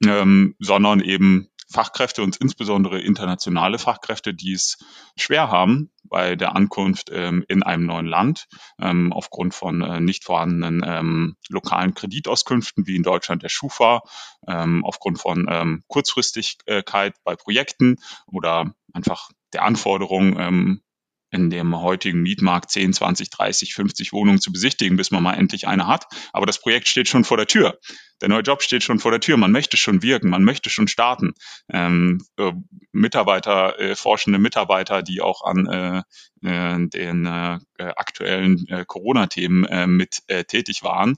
ähm, 0.06 0.56
sondern 0.60 1.00
eben 1.00 1.50
Fachkräfte 1.72 2.24
und 2.24 2.38
insbesondere 2.38 3.00
internationale 3.00 3.78
Fachkräfte, 3.78 4.34
die 4.34 4.54
es 4.54 4.78
schwer 5.16 5.52
haben 5.52 5.92
bei 6.04 6.36
der 6.36 6.56
Ankunft 6.56 7.10
ähm, 7.14 7.46
in 7.48 7.62
einem 7.62 7.86
neuen 7.86 8.08
Land 8.08 8.48
ähm, 8.80 9.14
aufgrund 9.14 9.54
von 9.54 9.82
äh, 9.82 10.00
nicht 10.00 10.24
vorhandenen 10.24 10.84
ähm, 10.86 11.36
lokalen 11.48 11.94
Kreditauskünften 11.94 12.88
wie 12.88 12.96
in 12.96 13.04
Deutschland 13.04 13.44
der 13.44 13.50
Schufa, 13.50 14.02
ähm, 14.48 14.84
aufgrund 14.84 15.20
von 15.20 15.48
ähm, 15.50 15.84
Kurzfristigkeit 15.88 17.16
bei 17.24 17.36
Projekten 17.36 17.98
oder 18.26 18.74
einfach 18.94 19.30
der 19.54 19.64
Anforderung, 19.64 20.40
ähm, 20.40 20.82
in 21.32 21.50
dem 21.50 21.80
heutigen 21.80 22.22
Mietmarkt 22.22 22.72
10, 22.72 22.94
20, 22.94 23.30
30, 23.30 23.74
50 23.74 24.14
Wohnungen 24.14 24.42
zu 24.42 24.52
besichtigen, 24.52 24.98
bis 24.98 25.12
man 25.12 25.24
mal 25.24 25.34
endlich 25.34 25.68
eine 25.68 25.88
hat. 25.88 26.08
Aber 26.34 26.46
das 26.46 26.60
Projekt 26.60 26.88
steht 26.88 27.08
schon 27.08 27.24
vor 27.24 27.38
der 27.38 27.48
Tür. 27.48 27.80
Der 28.22 28.30
neue 28.30 28.42
Job 28.42 28.62
steht 28.62 28.84
schon 28.84 29.00
vor 29.00 29.12
der 29.12 29.20
Tür. 29.20 29.38
Man 29.38 29.52
möchte 29.52 29.78
schon 29.78 30.02
wirken, 30.02 30.30
man 30.30 30.44
möchte 30.44 30.70
schon 30.70 30.88
starten. 30.88 31.34
Ähm, 31.72 32.22
äh, 32.38 32.52
Mitarbeiter, 32.92 33.80
äh, 33.80 33.96
forschende 33.96 34.40
Mitarbeiter, 34.40 35.04
die 35.04 35.22
auch 35.22 35.44
an 35.44 35.68
äh, 35.68 36.02
äh 36.48 36.88
den 36.88 37.26
äh, 37.26 37.60
aktuellen 37.78 38.68
äh, 38.68 38.86
Corona-Themen 38.86 39.66
äh, 39.66 39.88
mit 39.88 40.24
äh, 40.28 40.44
tätig 40.44 40.84
waren, 40.84 41.16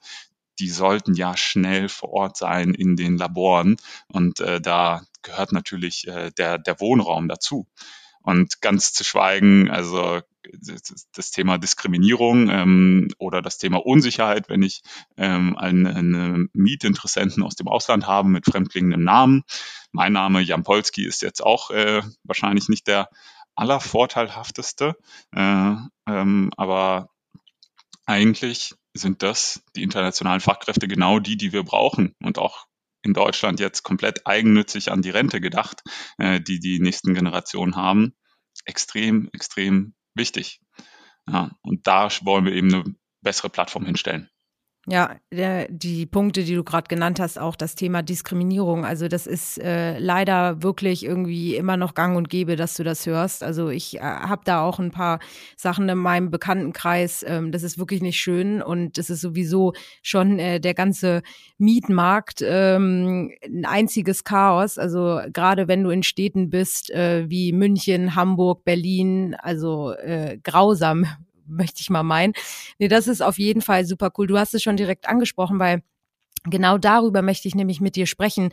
die 0.59 0.69
sollten 0.69 1.15
ja 1.15 1.35
schnell 1.35 1.89
vor 1.89 2.09
Ort 2.09 2.37
sein 2.37 2.73
in 2.73 2.95
den 2.95 3.17
Laboren. 3.17 3.77
Und 4.07 4.39
äh, 4.39 4.61
da 4.61 5.01
gehört 5.23 5.53
natürlich 5.53 6.07
äh, 6.07 6.31
der, 6.37 6.57
der 6.57 6.79
Wohnraum 6.79 7.27
dazu. 7.27 7.67
Und 8.23 8.61
ganz 8.61 8.93
zu 8.93 9.03
schweigen, 9.03 9.69
also 9.69 10.21
das 11.15 11.31
Thema 11.31 11.57
Diskriminierung 11.57 12.49
ähm, 12.49 13.09
oder 13.17 13.41
das 13.41 13.57
Thema 13.57 13.85
Unsicherheit, 13.85 14.49
wenn 14.49 14.63
ich 14.63 14.81
ähm, 15.17 15.57
einen, 15.57 15.87
einen 15.87 16.49
Mietinteressenten 16.53 17.43
aus 17.43 17.55
dem 17.55 17.67
Ausland 17.67 18.07
habe 18.07 18.29
mit 18.29 18.45
fremdklingendem 18.45 19.03
Namen. 19.03 19.43
Mein 19.91 20.13
Name 20.13 20.41
Jan 20.41 20.63
Polski 20.63 21.05
ist 21.05 21.21
jetzt 21.21 21.41
auch 21.43 21.69
äh, 21.71 22.01
wahrscheinlich 22.23 22.69
nicht 22.69 22.87
der 22.87 23.09
allervorteilhafteste, 23.55 24.95
äh, 25.35 25.75
ähm, 26.07 26.51
aber 26.57 27.09
eigentlich 28.05 28.73
sind 28.93 29.23
das 29.23 29.63
die 29.75 29.83
internationalen 29.83 30.41
Fachkräfte 30.41 30.87
genau 30.87 31.19
die, 31.19 31.37
die 31.37 31.53
wir 31.53 31.63
brauchen 31.63 32.15
und 32.21 32.37
auch 32.37 32.65
in 33.03 33.13
Deutschland 33.13 33.59
jetzt 33.59 33.83
komplett 33.83 34.27
eigennützig 34.27 34.91
an 34.91 35.01
die 35.01 35.09
Rente 35.09 35.41
gedacht, 35.41 35.81
äh, 36.17 36.39
die 36.39 36.59
die 36.59 36.79
nächsten 36.79 37.13
Generationen 37.13 37.75
haben, 37.75 38.13
extrem, 38.65 39.29
extrem 39.33 39.93
wichtig. 40.15 40.59
Ja, 41.27 41.51
und 41.61 41.87
da 41.87 42.09
wollen 42.21 42.45
wir 42.45 42.53
eben 42.53 42.73
eine 42.73 42.95
bessere 43.21 43.49
Plattform 43.49 43.85
hinstellen. 43.85 44.29
Ja, 44.87 45.15
der, 45.31 45.67
die 45.69 46.07
Punkte, 46.07 46.43
die 46.43 46.55
du 46.55 46.63
gerade 46.63 46.87
genannt 46.87 47.19
hast, 47.19 47.37
auch 47.37 47.55
das 47.55 47.75
Thema 47.75 48.01
Diskriminierung. 48.01 48.83
Also 48.83 49.07
das 49.07 49.27
ist 49.27 49.59
äh, 49.59 49.99
leider 49.99 50.63
wirklich 50.63 51.05
irgendwie 51.05 51.55
immer 51.55 51.77
noch 51.77 51.93
gang 51.93 52.17
und 52.17 52.29
gäbe, 52.29 52.55
dass 52.55 52.73
du 52.73 52.83
das 52.83 53.05
hörst. 53.05 53.43
Also 53.43 53.69
ich 53.69 53.97
äh, 53.97 54.01
habe 54.01 54.41
da 54.43 54.63
auch 54.63 54.79
ein 54.79 54.89
paar 54.89 55.19
Sachen 55.55 55.87
in 55.87 55.99
meinem 55.99 56.31
Bekanntenkreis. 56.31 57.23
Ähm, 57.27 57.51
das 57.51 57.61
ist 57.61 57.77
wirklich 57.77 58.01
nicht 58.01 58.19
schön 58.19 58.63
und 58.63 58.97
das 58.97 59.11
ist 59.11 59.21
sowieso 59.21 59.73
schon 60.01 60.39
äh, 60.39 60.59
der 60.59 60.73
ganze 60.73 61.21
Mietmarkt 61.59 62.43
ähm, 62.43 63.29
ein 63.45 63.65
einziges 63.65 64.23
Chaos. 64.23 64.79
Also 64.79 65.19
gerade 65.31 65.67
wenn 65.67 65.83
du 65.83 65.91
in 65.91 66.01
Städten 66.01 66.49
bist 66.49 66.89
äh, 66.89 67.29
wie 67.29 67.53
München, 67.53 68.15
Hamburg, 68.15 68.63
Berlin, 68.65 69.35
also 69.35 69.91
äh, 69.91 70.39
grausam 70.41 71.05
möchte 71.51 71.81
ich 71.81 71.89
mal 71.89 72.03
meinen. 72.03 72.33
Nee, 72.79 72.87
das 72.87 73.07
ist 73.07 73.21
auf 73.21 73.39
jeden 73.39 73.61
Fall 73.61 73.85
super 73.85 74.11
cool. 74.17 74.27
Du 74.27 74.37
hast 74.37 74.53
es 74.53 74.63
schon 74.63 74.77
direkt 74.77 75.07
angesprochen, 75.07 75.59
weil 75.59 75.83
genau 76.45 76.77
darüber 76.77 77.21
möchte 77.21 77.47
ich 77.47 77.55
nämlich 77.55 77.81
mit 77.81 77.95
dir 77.95 78.07
sprechen 78.07 78.51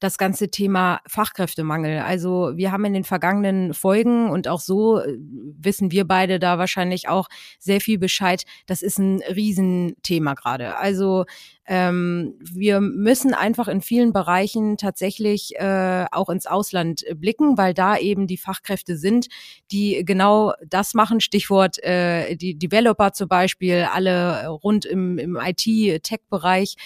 das 0.00 0.18
ganze 0.18 0.48
Thema 0.50 1.00
Fachkräftemangel. 1.06 2.00
Also 2.00 2.52
wir 2.54 2.70
haben 2.70 2.84
in 2.84 2.92
den 2.92 3.04
vergangenen 3.04 3.74
Folgen 3.74 4.30
und 4.30 4.46
auch 4.48 4.60
so 4.60 5.00
äh, 5.00 5.16
wissen 5.18 5.90
wir 5.90 6.06
beide 6.06 6.38
da 6.38 6.58
wahrscheinlich 6.58 7.08
auch 7.08 7.28
sehr 7.58 7.80
viel 7.80 7.98
Bescheid. 7.98 8.44
Das 8.66 8.82
ist 8.82 8.98
ein 8.98 9.22
Riesenthema 9.22 10.34
gerade. 10.34 10.76
Also 10.76 11.24
ähm, 11.66 12.34
wir 12.40 12.80
müssen 12.80 13.34
einfach 13.34 13.68
in 13.68 13.82
vielen 13.82 14.12
Bereichen 14.12 14.76
tatsächlich 14.78 15.56
äh, 15.56 16.06
auch 16.12 16.28
ins 16.28 16.46
Ausland 16.46 17.04
blicken, 17.16 17.58
weil 17.58 17.74
da 17.74 17.98
eben 17.98 18.26
die 18.26 18.38
Fachkräfte 18.38 18.96
sind, 18.96 19.26
die 19.72 20.04
genau 20.04 20.54
das 20.66 20.94
machen. 20.94 21.20
Stichwort 21.20 21.82
äh, 21.82 22.36
die 22.36 22.58
Developer 22.58 23.12
zum 23.12 23.28
Beispiel, 23.28 23.86
alle 23.92 24.46
rund 24.48 24.84
im, 24.84 25.18
im 25.18 25.36
IT-Tech-Bereich. 25.36 26.76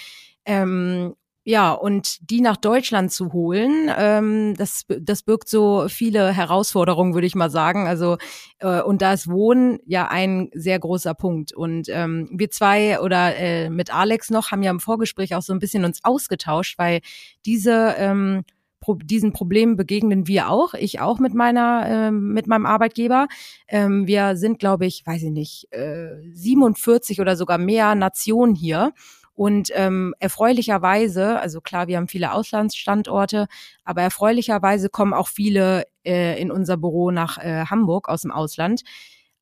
Ähm, 0.45 1.15
ja, 1.45 1.73
und 1.73 2.29
die 2.29 2.39
nach 2.39 2.55
Deutschland 2.55 3.11
zu 3.11 3.33
holen, 3.33 3.91
ähm, 3.97 4.55
das, 4.57 4.85
das 4.87 5.23
birgt 5.23 5.49
so 5.49 5.87
viele 5.89 6.31
Herausforderungen, 6.31 7.13
würde 7.13 7.27
ich 7.27 7.35
mal 7.35 7.49
sagen. 7.49 7.85
Also, 7.85 8.17
äh, 8.59 8.81
und 8.81 9.01
da 9.01 9.13
ist 9.13 9.29
Wohnen 9.29 9.79
ja 9.85 10.07
ein 10.07 10.49
sehr 10.53 10.79
großer 10.79 11.13
Punkt. 11.13 11.53
Und 11.53 11.89
ähm, 11.89 12.29
wir 12.31 12.49
zwei 12.49 13.01
oder 13.01 13.35
äh, 13.35 13.69
mit 13.69 13.93
Alex 13.93 14.29
noch 14.29 14.51
haben 14.51 14.63
ja 14.63 14.71
im 14.71 14.79
Vorgespräch 14.79 15.35
auch 15.35 15.41
so 15.41 15.51
ein 15.51 15.59
bisschen 15.59 15.83
uns 15.83 15.99
ausgetauscht, 16.03 16.77
weil 16.77 17.01
diese 17.45 17.95
ähm, 17.97 18.43
Pro 18.79 18.95
diesen 18.95 19.31
Problemen 19.31 19.77
begegnen 19.77 20.27
wir 20.27 20.49
auch. 20.49 20.73
Ich 20.73 20.99
auch 20.99 21.17
mit 21.19 21.33
meiner, 21.33 21.85
äh, 21.87 22.11
mit 22.11 22.47
meinem 22.47 22.65
Arbeitgeber. 22.65 23.27
Ähm, 23.69 24.07
wir 24.07 24.35
sind, 24.35 24.59
glaube 24.59 24.85
ich, 24.85 25.05
weiß 25.05 25.23
ich 25.23 25.31
nicht, 25.31 25.67
äh, 25.71 26.09
47 26.33 27.21
oder 27.21 27.37
sogar 27.37 27.57
mehr 27.57 27.95
Nationen 27.95 28.55
hier. 28.55 28.91
Und 29.35 29.69
ähm, 29.73 30.13
erfreulicherweise, 30.19 31.39
also 31.39 31.59
klar, 31.59 31.87
wir 31.87 31.97
haben 31.97 32.07
viele 32.07 32.33
Auslandsstandorte, 32.33 33.47
aber 33.83 34.01
erfreulicherweise 34.03 34.89
kommen 34.89 35.13
auch 35.13 35.27
viele 35.27 35.85
äh, 36.05 36.39
in 36.39 36.51
unser 36.51 36.77
Büro 36.77 37.11
nach 37.11 37.37
äh, 37.39 37.65
Hamburg 37.65 38.09
aus 38.09 38.21
dem 38.21 38.31
Ausland. 38.31 38.83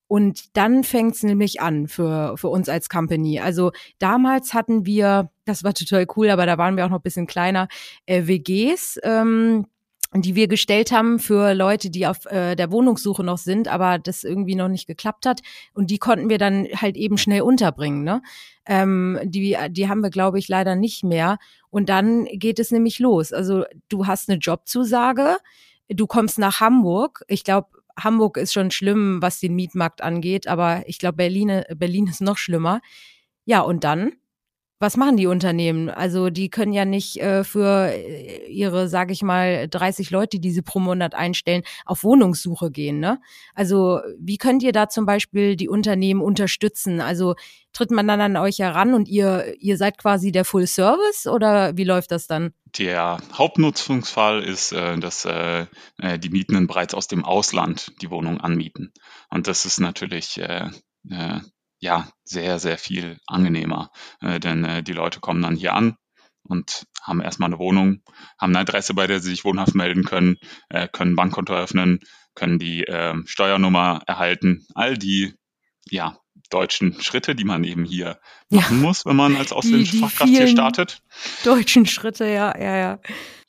Und 0.08 0.58
dann 0.58 0.84
fängt's 0.84 1.24
nämlich 1.24 1.62
an 1.62 1.88
für, 1.88 2.36
für 2.38 2.50
uns 2.50 2.68
als 2.68 2.90
Company. 2.90 3.40
Also 3.40 3.72
damals 3.98 4.54
hatten 4.54 4.86
wir, 4.86 5.30
das 5.46 5.64
war 5.64 5.74
total 5.74 6.06
cool, 6.18 6.30
aber 6.30 6.46
da 6.46 6.58
waren 6.58 6.76
wir 6.76 6.86
auch 6.86 6.90
noch 6.90 7.00
bisschen 7.00 7.28
kleiner, 7.28 7.70
äh, 8.06 8.28
WGs. 8.28 9.00
Ähm, 9.04 9.68
die 10.14 10.36
wir 10.36 10.48
gestellt 10.48 10.92
haben 10.92 11.20
für 11.20 11.54
Leute, 11.54 11.90
die 11.90 12.06
auf 12.06 12.26
äh, 12.26 12.56
der 12.56 12.72
Wohnungssuche 12.72 13.24
noch 13.24 13.38
sind, 13.38 13.70
aber 13.70 13.98
das 13.98 14.26
irgendwie 14.26 14.56
noch 14.56 14.68
nicht 14.68 14.86
geklappt 14.86 15.26
hat. 15.26 15.40
Und 15.74 15.90
die 15.90 16.00
konnten 16.00 16.30
wir 16.30 16.38
dann 16.38 16.68
halt 16.76 16.98
eben 16.98 17.18
schnell 17.18 17.42
unterbringen. 17.42 18.04
Ne? 18.04 18.22
Ähm, 18.66 19.20
die, 19.24 19.58
die 19.70 19.88
haben 19.88 20.02
wir, 20.02 20.10
glaube 20.10 20.38
ich, 20.38 20.50
leider 20.50 20.76
nicht 20.76 21.04
mehr. 21.04 21.38
Und 21.70 21.88
dann 21.88 22.26
geht 22.26 22.60
es 22.60 22.72
nämlich 22.72 23.00
los. 23.00 23.32
Also 23.32 23.64
du 23.88 24.06
hast 24.06 24.30
eine 24.30 24.38
Jobzusage, 24.38 25.38
du 25.88 26.08
kommst 26.08 26.40
nach 26.40 26.60
Hamburg. 26.60 27.24
Ich 27.30 27.46
glaube, 27.46 27.70
Hamburg 27.98 28.36
ist 28.36 28.52
schon 28.52 28.72
schlimm, 28.72 29.22
was 29.22 29.40
den 29.40 29.56
Mietmarkt 29.56 30.02
angeht, 30.02 30.48
aber 30.48 30.84
ich 30.88 31.00
glaube, 31.00 31.18
Berlin, 31.18 31.64
Berlin 31.76 32.08
ist 32.08 32.22
noch 32.22 32.38
schlimmer. 32.38 32.82
Ja, 33.46 33.62
und 33.62 33.84
dann 33.84 34.14
was 34.82 34.98
machen 34.98 35.16
die 35.16 35.28
Unternehmen? 35.28 35.90
Also 35.90 36.32
die 36.32 36.50
können 36.50 36.74
ja 36.74 36.86
nicht 36.86 37.22
äh, 37.22 37.44
für 37.44 37.92
äh, 37.92 38.48
ihre, 38.48 38.90
sage 38.90 39.14
ich 39.14 39.22
mal, 39.22 39.68
30 39.68 40.10
Leute, 40.10 40.40
die 40.40 40.52
sie 40.52 40.64
pro 40.64 40.80
Monat 40.80 41.14
einstellen, 41.14 41.62
auf 41.86 42.04
Wohnungssuche 42.04 42.72
gehen. 42.72 43.00
Ne? 43.00 43.22
Also 43.54 44.02
wie 44.18 44.38
könnt 44.38 44.64
ihr 44.64 44.72
da 44.72 44.90
zum 44.90 45.06
Beispiel 45.06 45.56
die 45.56 45.70
Unternehmen 45.70 46.20
unterstützen? 46.20 47.00
Also 47.00 47.36
tritt 47.74 47.92
man 47.92 48.08
dann 48.08 48.22
an 48.22 48.36
euch 48.38 48.58
heran 48.58 48.96
und 48.96 49.08
ihr, 49.08 49.54
ihr 49.60 49.78
seid 49.78 50.00
quasi 50.00 50.32
der 50.32 50.46
Full 50.46 50.66
Service 50.66 51.28
oder 51.28 51.78
wie 51.78 51.84
läuft 51.84 52.12
das 52.12 52.26
dann? 52.26 52.52
Der 52.80 53.20
Hauptnutzungsfall 53.34 54.42
ist, 54.42 54.72
äh, 54.72 54.98
dass 54.98 55.26
äh, 55.26 55.68
die 56.18 56.30
Mietenden 56.30 56.66
bereits 56.66 56.96
aus 56.96 57.08
dem 57.08 57.24
Ausland 57.24 57.94
die 58.02 58.10
Wohnung 58.10 58.42
anmieten. 58.42 58.92
Und 59.30 59.48
das 59.48 59.66
ist 59.66 59.80
natürlich 59.80 60.42
ja, 61.82 62.08
sehr, 62.24 62.60
sehr 62.60 62.78
viel 62.78 63.18
angenehmer. 63.28 63.92
Äh, 64.22 64.40
denn 64.40 64.64
äh, 64.64 64.84
die 64.84 64.94
Leute 64.94 65.20
kommen 65.20 65.42
dann 65.42 65.56
hier 65.56 65.74
an 65.74 65.98
und 66.44 66.86
haben 67.02 67.22
erstmal 67.22 67.50
eine 67.50 67.60
Wohnung, 67.60 68.04
haben 68.40 68.52
eine 68.52 68.60
Adresse, 68.60 68.94
bei 68.94 69.08
der 69.08 69.20
sie 69.20 69.32
sich 69.32 69.44
wohnhaft 69.44 69.76
melden 69.76 70.04
können, 70.04 70.38
äh, 70.70 70.88
können 70.88 71.14
ein 71.14 71.16
Bankkonto 71.16 71.54
eröffnen, 71.54 72.00
können 72.36 72.60
die 72.60 72.84
äh, 72.84 73.16
Steuernummer 73.26 74.04
erhalten. 74.06 74.66
All 74.76 74.98
die 74.98 75.34
ja, 75.90 76.18
deutschen 76.52 77.02
Schritte, 77.02 77.34
die 77.34 77.44
man 77.44 77.64
eben 77.64 77.84
hier 77.84 78.20
machen 78.50 78.78
ja. 78.78 78.88
muss, 78.88 79.06
wenn 79.06 79.16
man 79.16 79.36
als 79.36 79.52
ausländische 79.52 79.98
Fachkraft 79.98 80.30
hier 80.30 80.48
startet. 80.48 81.02
Deutschen 81.44 81.86
Schritte, 81.86 82.26
ja, 82.26 82.56
ja, 82.58 82.78
ja. 82.78 83.00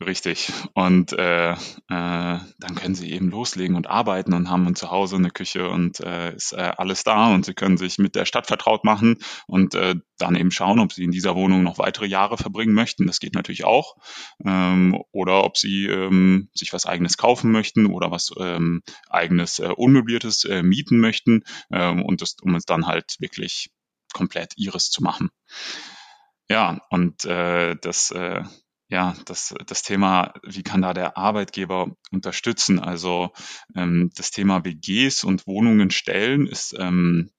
Richtig. 0.07 0.53
Und 0.75 1.13
äh, 1.13 1.53
äh, 1.53 1.57
dann 1.89 2.75
können 2.75 2.95
sie 2.95 3.13
eben 3.13 3.31
loslegen 3.31 3.77
und 3.77 3.87
arbeiten 3.87 4.33
und 4.33 4.49
haben 4.51 4.75
zu 4.75 4.91
Hause 4.91 5.17
eine 5.17 5.31
Küche 5.31 5.69
und 5.69 6.01
äh, 6.01 6.35
ist 6.35 6.53
äh, 6.53 6.73
alles 6.77 7.05
da 7.05 7.33
und 7.33 7.45
sie 7.45 7.55
können 7.55 7.77
sich 7.77 7.99
mit 7.99 8.15
der 8.15 8.25
Stadt 8.25 8.47
vertraut 8.47 8.85
machen 8.85 9.19
und 9.47 9.75
äh, 9.75 9.97
dann 10.19 10.35
eben 10.35 10.51
schauen, 10.51 10.81
ob 10.81 10.93
sie 10.93 11.05
in 11.05 11.11
dieser 11.11 11.37
Wohnung 11.37 11.63
noch 11.63 11.79
weitere 11.79 12.07
Jahre 12.07 12.37
verbringen 12.39 12.75
möchten. 12.75 13.07
Das 13.07 13.21
geht 13.21 13.35
natürlich 13.35 13.65
auch. 13.65 13.97
Ähm, 14.45 14.99
oder 15.13 15.45
ob 15.45 15.57
sie 15.57 15.87
ähm, 15.87 16.49
sich 16.55 16.73
was 16.73 16.87
eigenes 16.87 17.17
kaufen 17.17 17.53
möchten 17.53 17.87
oder 17.87 18.11
was 18.11 18.33
ähm, 18.41 18.83
eigenes 19.09 19.59
äh, 19.59 19.69
unmöbliertes 19.77 20.45
äh, 20.45 20.63
mieten 20.63 21.01
möchten 21.01 21.45
ähm, 21.71 22.03
und 22.03 22.23
das, 22.23 22.37
um 22.43 22.55
es 22.55 22.65
dann 22.65 22.87
halt 22.87 23.17
wirklich 23.21 23.71
komplett 24.13 24.55
ihres 24.57 24.91
zu 24.91 25.03
machen. 25.03 25.31
Ja, 26.49 26.81
und 26.91 27.25
äh, 27.25 27.77
das 27.81 28.11
äh, 28.11 28.43
ja, 28.93 29.17
das, 29.25 29.55
das 29.67 29.83
Thema, 29.83 30.35
wie 30.43 30.63
kann 30.63 30.83
da 30.83 30.93
der 30.93 31.17
Arbeitgeber 31.17 31.97
unterstützen? 32.11 32.79
Also 32.79 33.31
ähm, 33.75 34.11
das 34.15 34.31
Thema 34.31 34.67
WGs 34.67 35.25
und 35.25 35.47
Wohnungen 35.47 35.91
stellen 35.91 36.47
ist 36.47 36.77
ähm, 36.79 37.31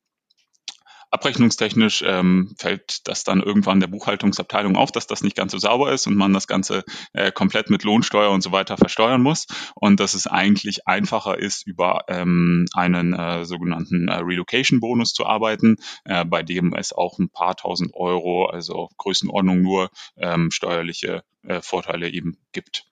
Abrechnungstechnisch 1.14 2.04
ähm, 2.08 2.56
fällt 2.58 3.08
das 3.08 3.24
dann 3.24 3.40
irgendwann 3.42 3.80
der 3.80 3.88
Buchhaltungsabteilung 3.88 4.76
auf, 4.76 4.92
dass 4.92 5.06
das 5.06 5.22
nicht 5.22 5.36
ganz 5.36 5.52
so 5.52 5.60
sauber 5.60 5.92
ist 5.92 6.08
und 6.08 6.16
man 6.16 6.34
das 6.34 6.48
Ganze 6.48 6.84
äh, 7.14 7.32
komplett 7.32 7.70
mit 7.70 7.84
Lohnsteuer 7.84 8.32
und 8.32 8.42
so 8.42 8.52
weiter 8.52 8.78
versteuern 8.78 9.22
muss 9.22 9.46
und 9.76 10.00
dass 10.00 10.16
es 10.16 10.26
eigentlich 10.26 10.88
einfacher 10.88 11.38
ist, 11.38 11.68
über 11.68 12.06
ähm, 12.08 12.66
einen 12.74 13.14
äh, 13.14 13.46
sogenannten 13.46 14.08
äh, 14.08 14.16
Relocation-Bonus 14.16 15.14
zu 15.14 15.28
arbeiten, 15.28 15.78
äh, 16.06 16.26
bei 16.26 16.42
dem 16.42 16.74
es 16.74 16.94
auch 16.94 17.20
ein 17.20 17.30
paar 17.30 17.56
tausend 17.56 17.94
Euro, 17.94 18.48
also 18.48 18.90
Größenordnung 18.98 19.62
nur 19.62 19.92
ähm, 20.18 20.50
steuerliche 20.50 21.24
äh, 21.44 21.62
Vorteile 21.62 22.10
eben 22.10 22.38
gibt. 22.54 22.88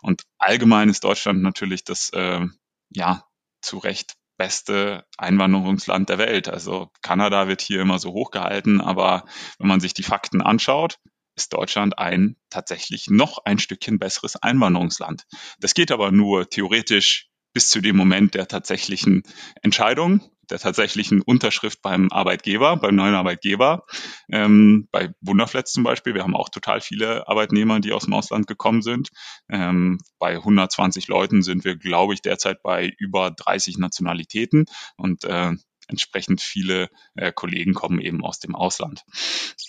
Und 0.00 0.22
allgemein 0.38 0.88
ist 0.88 1.04
Deutschland 1.04 1.42
natürlich 1.42 1.84
das 1.84 2.08
äh, 2.14 2.46
ja 2.88 3.26
zu 3.60 3.76
Recht 3.76 4.16
beste 4.36 5.04
Einwanderungsland 5.18 6.08
der 6.08 6.18
Welt. 6.18 6.48
Also 6.48 6.90
Kanada 7.02 7.48
wird 7.48 7.62
hier 7.62 7.80
immer 7.80 7.98
so 7.98 8.12
hochgehalten, 8.12 8.80
aber 8.80 9.24
wenn 9.58 9.68
man 9.68 9.80
sich 9.80 9.94
die 9.94 10.02
Fakten 10.02 10.42
anschaut, 10.42 10.98
ist 11.36 11.52
Deutschland 11.52 11.98
ein 11.98 12.36
tatsächlich 12.50 13.08
noch 13.08 13.44
ein 13.44 13.58
Stückchen 13.58 13.98
besseres 13.98 14.36
Einwanderungsland. 14.36 15.24
Das 15.60 15.74
geht 15.74 15.90
aber 15.90 16.10
nur 16.10 16.48
theoretisch 16.48 17.28
bis 17.52 17.68
zu 17.68 17.80
dem 17.80 17.96
Moment 17.96 18.34
der 18.34 18.48
tatsächlichen 18.48 19.22
Entscheidung 19.62 20.20
der 20.50 20.58
tatsächlichen 20.58 21.22
Unterschrift 21.22 21.82
beim 21.82 22.10
Arbeitgeber, 22.10 22.76
beim 22.76 22.94
neuen 22.94 23.14
Arbeitgeber. 23.14 23.84
Ähm, 24.30 24.88
bei 24.90 25.12
Wunderflats 25.20 25.72
zum 25.72 25.82
Beispiel, 25.82 26.14
wir 26.14 26.22
haben 26.22 26.36
auch 26.36 26.48
total 26.48 26.80
viele 26.80 27.28
Arbeitnehmer, 27.28 27.80
die 27.80 27.92
aus 27.92 28.04
dem 28.04 28.14
Ausland 28.14 28.46
gekommen 28.46 28.82
sind. 28.82 29.10
Ähm, 29.48 29.98
bei 30.18 30.36
120 30.36 31.08
Leuten 31.08 31.42
sind 31.42 31.64
wir, 31.64 31.76
glaube 31.76 32.14
ich, 32.14 32.22
derzeit 32.22 32.62
bei 32.62 32.92
über 32.98 33.30
30 33.30 33.78
Nationalitäten 33.78 34.66
und 34.96 35.24
äh, 35.24 35.52
entsprechend 35.88 36.40
viele 36.40 36.88
äh, 37.14 37.32
Kollegen 37.32 37.74
kommen 37.74 38.00
eben 38.00 38.24
aus 38.24 38.38
dem 38.38 38.54
Ausland. 38.54 39.04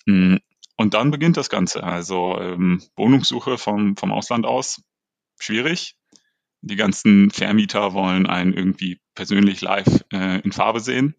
Mm, 0.06 0.38
und 0.76 0.94
dann 0.94 1.12
beginnt 1.12 1.38
das 1.38 1.50
Ganze. 1.50 1.84
Also 1.84 2.40
ähm, 2.40 2.84
Wohnungssuche 2.96 3.58
vom, 3.58 3.98
vom 3.98 4.12
Ausland 4.12 4.46
aus, 4.46 4.82
schwierig 5.40 5.96
die 6.62 6.76
ganzen 6.76 7.32
Vermieter 7.32 7.94
wollen 7.94 8.26
einen 8.26 8.54
irgendwie 8.54 9.00
persönlich 9.16 9.62
live 9.62 10.04
äh, 10.12 10.40
in 10.42 10.52
Farbe 10.52 10.80
sehen. 10.80 11.16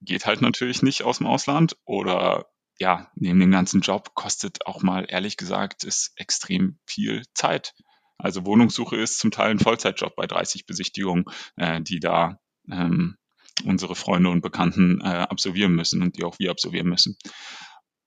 Geht 0.00 0.26
halt 0.26 0.40
natürlich 0.42 0.82
nicht 0.82 1.02
aus 1.02 1.18
dem 1.18 1.26
Ausland. 1.26 1.76
Oder 1.84 2.46
ja, 2.78 3.10
neben 3.16 3.40
dem 3.40 3.50
ganzen 3.50 3.80
Job 3.80 4.14
kostet 4.14 4.66
auch 4.66 4.82
mal 4.82 5.06
ehrlich 5.08 5.36
gesagt 5.36 5.84
es 5.84 6.12
extrem 6.16 6.78
viel 6.86 7.24
Zeit. 7.34 7.74
Also 8.18 8.44
Wohnungssuche 8.46 8.96
ist 8.96 9.18
zum 9.18 9.30
Teil 9.30 9.50
ein 9.50 9.58
Vollzeitjob 9.58 10.16
bei 10.16 10.26
30 10.26 10.66
Besichtigungen, 10.66 11.24
äh, 11.56 11.80
die 11.80 12.00
da 12.00 12.38
ähm, 12.70 13.16
unsere 13.64 13.94
Freunde 13.94 14.30
und 14.30 14.40
Bekannten 14.40 15.00
äh, 15.00 15.04
absolvieren 15.04 15.74
müssen 15.74 16.02
und 16.02 16.16
die 16.16 16.24
auch 16.24 16.38
wir 16.38 16.50
absolvieren 16.50 16.88
müssen. 16.88 17.16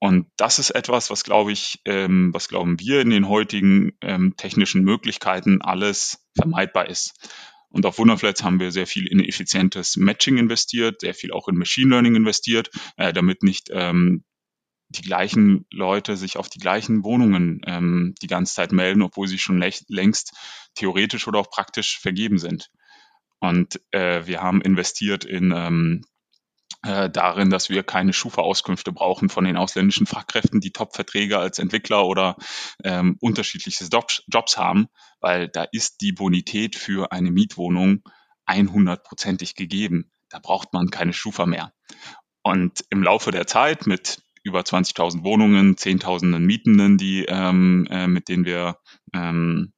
Und 0.04 0.26
das 0.36 0.58
ist 0.58 0.72
etwas, 0.72 1.12
was 1.12 1.24
glaube 1.24 1.52
ich, 1.52 1.80
ähm, 1.86 2.34
was 2.34 2.50
glauben 2.50 2.80
wir 2.80 3.02
in 3.02 3.12
den 3.12 3.30
heutigen 3.30 3.92
ähm, 4.02 4.34
technischen 4.36 4.84
Möglichkeiten 4.84 5.62
alles 5.62 6.28
vermeidbar 6.36 6.90
ist. 6.90 7.30
Und 7.70 7.86
auf 7.86 8.00
Wunderflats 8.00 8.44
haben 8.44 8.60
wir 8.60 8.72
sehr 8.72 8.88
viel 8.88 9.06
in 9.06 9.24
effizientes 9.24 9.98
Matching 9.98 10.40
investiert, 10.40 11.02
sehr 11.02 11.14
viel 11.14 11.32
auch 11.32 11.48
in 11.48 11.56
Machine 11.56 11.92
Learning 11.92 12.16
investiert, 12.16 12.72
äh, 12.98 13.14
damit 13.14 13.44
nicht 13.44 13.70
ähm, 13.72 14.24
die 14.90 15.04
gleichen 15.04 15.68
Leute 15.72 16.18
sich 16.18 16.36
auf 16.36 16.50
die 16.50 16.60
gleichen 16.60 17.04
Wohnungen 17.04 17.62
ähm, 17.68 18.16
die 18.24 18.28
ganze 18.28 18.56
Zeit 18.56 18.72
melden, 18.72 19.04
obwohl 19.04 19.28
sie 19.28 19.38
schon 19.38 19.64
längst 19.88 20.34
theoretisch 20.74 21.28
oder 21.28 21.38
auch 21.38 21.52
praktisch 21.52 22.00
vergeben 22.00 22.40
sind. 22.40 22.72
Und 23.40 23.80
äh, 23.92 24.26
wir 24.26 24.42
haben 24.42 24.62
investiert 24.62 25.26
in 25.26 25.54
ähm, 25.56 26.02
äh, 26.84 27.10
darin, 27.10 27.50
dass 27.50 27.70
wir 27.70 27.84
keine 27.84 28.14
Schufa-Auskünfte 28.14 28.92
brauchen 28.92 29.30
von 29.30 29.44
den 29.44 29.58
ausländischen 29.58 30.08
Fachkräften, 30.08 30.62
die 30.62 30.72
Top-Verträge 30.72 31.38
als 31.38 31.60
Entwickler 31.60 32.06
oder 32.06 32.38
ähm, 32.84 33.18
unterschiedlichste 33.20 33.88
Jobs 34.28 34.58
haben, 34.58 34.88
weil 35.20 35.48
da 35.48 35.64
ist 35.72 36.02
die 36.02 36.12
Bonität 36.12 36.76
für 36.76 37.12
eine 37.12 37.32
Mietwohnung 37.32 38.04
100%ig 38.48 39.56
gegeben. 39.56 40.12
Da 40.30 40.40
braucht 40.40 40.74
man 40.74 40.90
keine 40.90 41.14
Schufa 41.14 41.46
mehr. 41.46 41.74
Und 42.42 42.84
im 42.90 43.04
Laufe 43.04 43.32
der 43.32 43.46
Zeit 43.46 43.86
mit 43.86 44.24
über 44.44 44.62
20.000 44.62 45.24
Wohnungen, 45.24 45.78
Zehntausenden 45.78 46.44
Mietenden, 46.44 46.98
die 46.98 47.26
ähm, 47.26 47.88
äh, 47.92 48.08
mit 48.08 48.28
denen 48.28 48.46
wir 48.46 48.78
ähm, 49.14 49.74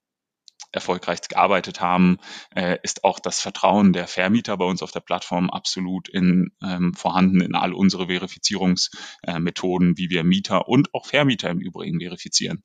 erfolgreich 0.73 1.21
gearbeitet 1.21 1.79
haben, 1.79 2.17
äh, 2.55 2.77
ist 2.83 3.03
auch 3.03 3.19
das 3.19 3.39
Vertrauen 3.39 3.93
der 3.93 4.07
Vermieter 4.07 4.57
bei 4.57 4.65
uns 4.65 4.81
auf 4.81 4.91
der 4.91 4.99
Plattform 4.99 5.49
absolut 5.49 6.09
in, 6.09 6.51
ähm, 6.61 6.93
vorhanden 6.93 7.41
in 7.41 7.55
all 7.55 7.73
unsere 7.73 8.07
Verifizierungsmethoden, 8.07 9.91
äh, 9.93 9.97
wie 9.97 10.09
wir 10.09 10.23
Mieter 10.23 10.67
und 10.67 10.93
auch 10.93 11.05
Vermieter 11.05 11.49
im 11.49 11.59
Übrigen 11.59 11.99
verifizieren. 11.99 12.63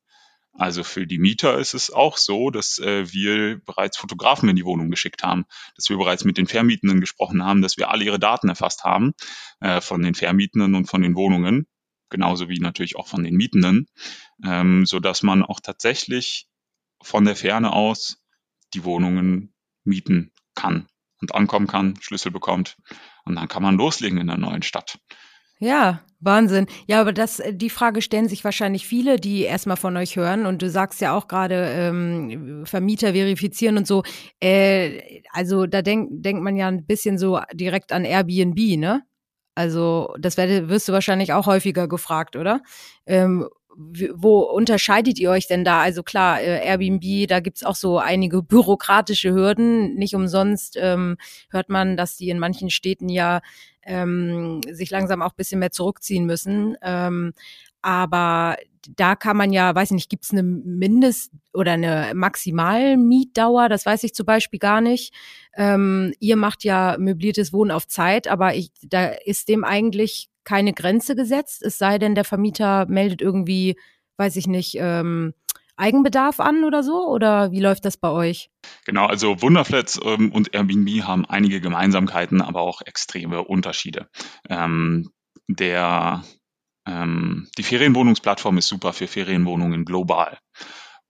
Also 0.54 0.82
für 0.82 1.06
die 1.06 1.18
Mieter 1.18 1.56
ist 1.58 1.74
es 1.74 1.90
auch 1.90 2.16
so, 2.16 2.50
dass 2.50 2.78
äh, 2.80 3.12
wir 3.12 3.60
bereits 3.64 3.96
Fotografen 3.96 4.48
in 4.48 4.56
die 4.56 4.64
Wohnung 4.64 4.90
geschickt 4.90 5.22
haben, 5.22 5.44
dass 5.76 5.88
wir 5.88 5.96
bereits 5.96 6.24
mit 6.24 6.36
den 6.36 6.48
Vermietenden 6.48 7.00
gesprochen 7.00 7.44
haben, 7.44 7.62
dass 7.62 7.76
wir 7.76 7.90
alle 7.90 8.04
ihre 8.04 8.18
Daten 8.18 8.48
erfasst 8.48 8.82
haben 8.82 9.12
äh, 9.60 9.80
von 9.80 10.02
den 10.02 10.14
Vermietenden 10.14 10.74
und 10.74 10.86
von 10.86 11.02
den 11.02 11.14
Wohnungen 11.14 11.66
genauso 12.10 12.48
wie 12.48 12.58
natürlich 12.58 12.96
auch 12.96 13.06
von 13.06 13.22
den 13.22 13.34
Mietenden, 13.34 13.86
ähm, 14.44 14.86
so 14.86 14.98
dass 14.98 15.22
man 15.22 15.42
auch 15.42 15.60
tatsächlich 15.60 16.47
von 17.02 17.24
der 17.24 17.36
Ferne 17.36 17.72
aus 17.72 18.22
die 18.74 18.84
Wohnungen 18.84 19.54
mieten 19.84 20.32
kann 20.54 20.88
und 21.20 21.34
ankommen 21.34 21.66
kann, 21.66 21.96
Schlüssel 22.00 22.30
bekommt 22.30 22.76
und 23.24 23.36
dann 23.36 23.48
kann 23.48 23.62
man 23.62 23.76
loslegen 23.76 24.18
in 24.18 24.26
der 24.26 24.38
neuen 24.38 24.62
Stadt. 24.62 24.98
Ja, 25.60 26.04
Wahnsinn. 26.20 26.66
Ja, 26.86 27.00
aber 27.00 27.12
das, 27.12 27.40
äh, 27.40 27.54
die 27.54 27.70
Frage 27.70 28.02
stellen 28.02 28.28
sich 28.28 28.44
wahrscheinlich 28.44 28.86
viele, 28.86 29.16
die 29.16 29.42
erstmal 29.42 29.76
von 29.76 29.96
euch 29.96 30.16
hören. 30.16 30.46
Und 30.46 30.62
du 30.62 30.70
sagst 30.70 31.00
ja 31.00 31.16
auch 31.16 31.28
gerade, 31.28 31.54
ähm, 31.54 32.64
Vermieter 32.64 33.12
verifizieren 33.12 33.76
und 33.76 33.86
so. 33.86 34.02
Äh, 34.40 35.22
also 35.32 35.66
da 35.66 35.82
denk, 35.82 36.08
denkt 36.10 36.42
man 36.42 36.56
ja 36.56 36.68
ein 36.68 36.86
bisschen 36.86 37.18
so 37.18 37.40
direkt 37.52 37.92
an 37.92 38.04
Airbnb, 38.04 38.78
ne? 38.78 39.02
Also 39.54 40.14
das 40.20 40.36
werd, 40.36 40.68
wirst 40.68 40.88
du 40.88 40.92
wahrscheinlich 40.92 41.32
auch 41.32 41.46
häufiger 41.46 41.88
gefragt, 41.88 42.36
oder? 42.36 42.60
Ähm, 43.06 43.48
wo 43.76 44.40
unterscheidet 44.40 45.18
ihr 45.18 45.30
euch 45.30 45.46
denn 45.46 45.64
da? 45.64 45.80
Also 45.80 46.02
klar, 46.02 46.40
äh, 46.40 46.66
Airbnb, 46.66 47.28
da 47.28 47.40
gibt's 47.40 47.64
auch 47.64 47.76
so 47.76 47.98
einige 47.98 48.42
bürokratische 48.42 49.32
Hürden. 49.32 49.94
Nicht 49.94 50.14
umsonst 50.14 50.76
ähm, 50.80 51.16
hört 51.50 51.68
man, 51.68 51.96
dass 51.96 52.16
die 52.16 52.30
in 52.30 52.38
manchen 52.38 52.70
Städten 52.70 53.08
ja 53.08 53.40
ähm, 53.82 54.60
sich 54.70 54.90
langsam 54.90 55.22
auch 55.22 55.32
bisschen 55.32 55.60
mehr 55.60 55.70
zurückziehen 55.70 56.26
müssen. 56.26 56.76
Ähm, 56.82 57.32
aber 57.82 58.56
da 58.96 59.14
kann 59.16 59.36
man 59.36 59.52
ja, 59.52 59.74
weiß 59.74 59.90
ich 59.90 59.94
nicht, 59.94 60.10
gibt 60.10 60.24
es 60.24 60.32
eine 60.32 60.42
Mindest- 60.42 61.32
oder 61.52 61.72
eine 61.72 62.12
Maximalmietdauer? 62.14 63.68
Das 63.68 63.86
weiß 63.86 64.02
ich 64.04 64.14
zum 64.14 64.26
Beispiel 64.26 64.58
gar 64.58 64.80
nicht. 64.80 65.14
Ähm, 65.54 66.14
ihr 66.20 66.36
macht 66.36 66.64
ja 66.64 66.96
möbliertes 66.98 67.52
Wohnen 67.52 67.70
auf 67.70 67.86
Zeit, 67.86 68.28
aber 68.28 68.54
ich, 68.54 68.70
da 68.82 69.06
ist 69.06 69.48
dem 69.48 69.64
eigentlich 69.64 70.28
keine 70.48 70.72
Grenze 70.72 71.14
gesetzt, 71.14 71.62
es 71.62 71.76
sei 71.76 71.98
denn, 71.98 72.14
der 72.14 72.24
Vermieter 72.24 72.86
meldet 72.88 73.20
irgendwie, 73.20 73.78
weiß 74.16 74.36
ich 74.36 74.46
nicht, 74.46 74.76
ähm, 74.80 75.34
Eigenbedarf 75.76 76.40
an 76.40 76.64
oder 76.64 76.82
so? 76.82 77.06
Oder 77.06 77.52
wie 77.52 77.60
läuft 77.60 77.84
das 77.84 77.98
bei 77.98 78.08
euch? 78.08 78.50
Genau, 78.86 79.04
also 79.04 79.42
Wunderflats 79.42 80.00
ähm, 80.02 80.32
und 80.32 80.54
Airbnb 80.54 81.04
haben 81.04 81.26
einige 81.26 81.60
Gemeinsamkeiten, 81.60 82.40
aber 82.40 82.62
auch 82.62 82.80
extreme 82.80 83.44
Unterschiede. 83.44 84.08
Ähm, 84.48 85.10
der 85.48 86.24
ähm, 86.86 87.48
die 87.58 87.62
Ferienwohnungsplattform 87.62 88.56
ist 88.56 88.68
super 88.68 88.94
für 88.94 89.06
Ferienwohnungen 89.06 89.84
global. 89.84 90.38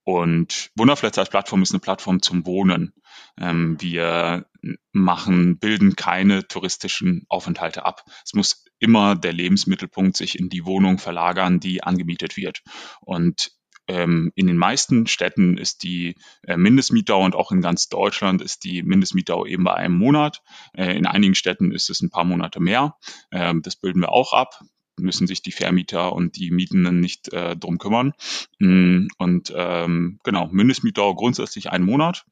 Und 0.08 0.70
Wunderflats 0.74 1.18
als 1.18 1.28
Plattform 1.28 1.60
ist 1.60 1.72
eine 1.72 1.80
Plattform 1.80 2.22
zum 2.22 2.46
Wohnen. 2.46 2.94
Ähm, 3.38 3.76
wir 3.78 4.46
machen, 4.90 5.58
bilden 5.58 5.96
keine 5.96 6.48
touristischen 6.48 7.26
Aufenthalte 7.28 7.84
ab. 7.84 8.04
Es 8.24 8.32
muss 8.32 8.64
immer 8.78 9.16
der 9.16 9.34
Lebensmittelpunkt 9.34 10.16
sich 10.16 10.38
in 10.38 10.48
die 10.48 10.64
Wohnung 10.64 10.96
verlagern, 10.96 11.60
die 11.60 11.82
angemietet 11.82 12.38
wird. 12.38 12.62
Und 13.02 13.50
ähm, 13.86 14.32
in 14.34 14.46
den 14.46 14.56
meisten 14.56 15.06
Städten 15.06 15.58
ist 15.58 15.82
die 15.82 16.14
äh, 16.42 16.56
Mindestmietdauer 16.56 17.26
und 17.26 17.34
auch 17.34 17.52
in 17.52 17.60
ganz 17.60 17.90
Deutschland 17.90 18.40
ist 18.40 18.64
die 18.64 18.82
Mindestmietdauer 18.82 19.46
eben 19.46 19.64
bei 19.64 19.74
einem 19.74 19.98
Monat. 19.98 20.40
Äh, 20.72 20.96
in 20.96 21.04
einigen 21.04 21.34
Städten 21.34 21.70
ist 21.70 21.90
es 21.90 22.00
ein 22.00 22.08
paar 22.08 22.24
Monate 22.24 22.60
mehr. 22.60 22.96
Ähm, 23.30 23.60
das 23.60 23.76
bilden 23.76 24.00
wir 24.00 24.10
auch 24.10 24.32
ab 24.32 24.58
müssen 24.98 25.26
sich 25.26 25.42
die 25.42 25.52
Vermieter 25.52 26.12
und 26.12 26.36
die 26.36 26.50
Mietenden 26.50 27.00
nicht 27.00 27.32
äh, 27.32 27.56
drum 27.56 27.78
kümmern. 27.78 28.12
Mm, 28.58 29.06
und 29.18 29.52
ähm, 29.54 30.18
genau, 30.24 30.48
Mindestmietdauer 30.48 31.16
grundsätzlich 31.16 31.70
einen 31.70 31.84
Monat. 31.84 32.24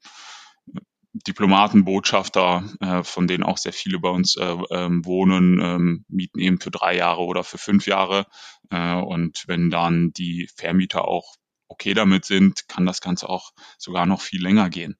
Diplomaten, 1.25 1.85
Botschafter, 1.85 2.63
äh, 2.79 3.03
von 3.03 3.27
denen 3.27 3.43
auch 3.43 3.57
sehr 3.57 3.73
viele 3.73 3.99
bei 3.99 4.09
uns 4.09 4.35
äh, 4.35 4.55
ähm, 4.71 5.05
wohnen, 5.05 5.59
ähm, 5.61 6.05
mieten 6.07 6.39
eben 6.39 6.59
für 6.59 6.71
drei 6.71 6.95
Jahre 6.95 7.21
oder 7.21 7.43
für 7.43 7.57
fünf 7.57 7.87
Jahre. 7.87 8.27
Äh, 8.69 8.93
und 8.95 9.45
wenn 9.47 9.69
dann 9.69 10.11
die 10.13 10.49
Vermieter 10.55 11.07
auch 11.07 11.35
okay 11.67 11.93
damit 11.93 12.25
sind, 12.25 12.67
kann 12.67 12.85
das 12.85 13.01
Ganze 13.01 13.29
auch 13.29 13.51
sogar 13.77 14.05
noch 14.05 14.21
viel 14.21 14.41
länger 14.41 14.69
gehen. 14.69 14.97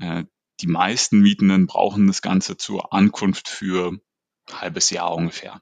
Äh, 0.00 0.24
die 0.60 0.66
meisten 0.68 1.20
Mietenden 1.20 1.66
brauchen 1.66 2.06
das 2.06 2.22
Ganze 2.22 2.56
zur 2.56 2.92
Ankunft 2.92 3.48
für 3.48 3.92
ein 3.92 4.60
halbes 4.60 4.90
Jahr 4.90 5.14
ungefähr 5.14 5.60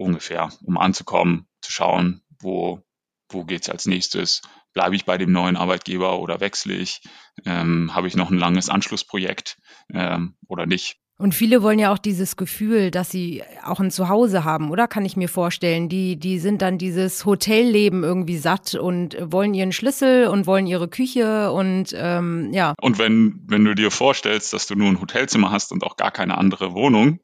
ungefähr, 0.00 0.50
um 0.64 0.78
anzukommen, 0.78 1.46
zu 1.60 1.70
schauen, 1.70 2.22
wo, 2.40 2.82
wo 3.28 3.44
geht's 3.44 3.68
als 3.68 3.86
nächstes, 3.86 4.42
bleibe 4.72 4.96
ich 4.96 5.04
bei 5.04 5.18
dem 5.18 5.32
neuen 5.32 5.56
Arbeitgeber 5.56 6.20
oder 6.20 6.40
wechsle 6.40 6.74
ich, 6.74 7.02
ähm, 7.44 7.94
habe 7.94 8.08
ich 8.08 8.16
noch 8.16 8.30
ein 8.30 8.38
langes 8.38 8.68
Anschlussprojekt 8.68 9.58
ähm, 9.92 10.36
oder 10.48 10.66
nicht. 10.66 10.96
Und 11.18 11.34
viele 11.34 11.62
wollen 11.62 11.78
ja 11.78 11.92
auch 11.92 11.98
dieses 11.98 12.36
Gefühl, 12.36 12.90
dass 12.90 13.10
sie 13.10 13.42
auch 13.62 13.78
ein 13.78 13.90
Zuhause 13.90 14.44
haben, 14.44 14.70
oder 14.70 14.88
kann 14.88 15.04
ich 15.04 15.18
mir 15.18 15.28
vorstellen? 15.28 15.90
Die, 15.90 16.18
die 16.18 16.38
sind 16.38 16.62
dann 16.62 16.78
dieses 16.78 17.26
Hotelleben 17.26 18.04
irgendwie 18.04 18.38
satt 18.38 18.74
und 18.74 19.18
wollen 19.20 19.52
ihren 19.52 19.72
Schlüssel 19.72 20.28
und 20.28 20.46
wollen 20.46 20.66
ihre 20.66 20.88
Küche 20.88 21.52
und 21.52 21.94
ähm, 21.94 22.48
ja. 22.54 22.72
Und 22.80 22.98
wenn, 22.98 23.38
wenn 23.46 23.66
du 23.66 23.74
dir 23.74 23.90
vorstellst, 23.90 24.54
dass 24.54 24.66
du 24.66 24.76
nur 24.76 24.88
ein 24.88 25.00
Hotelzimmer 25.02 25.50
hast 25.50 25.72
und 25.72 25.84
auch 25.84 25.96
gar 25.96 26.10
keine 26.10 26.38
andere 26.38 26.72
Wohnung, 26.72 27.20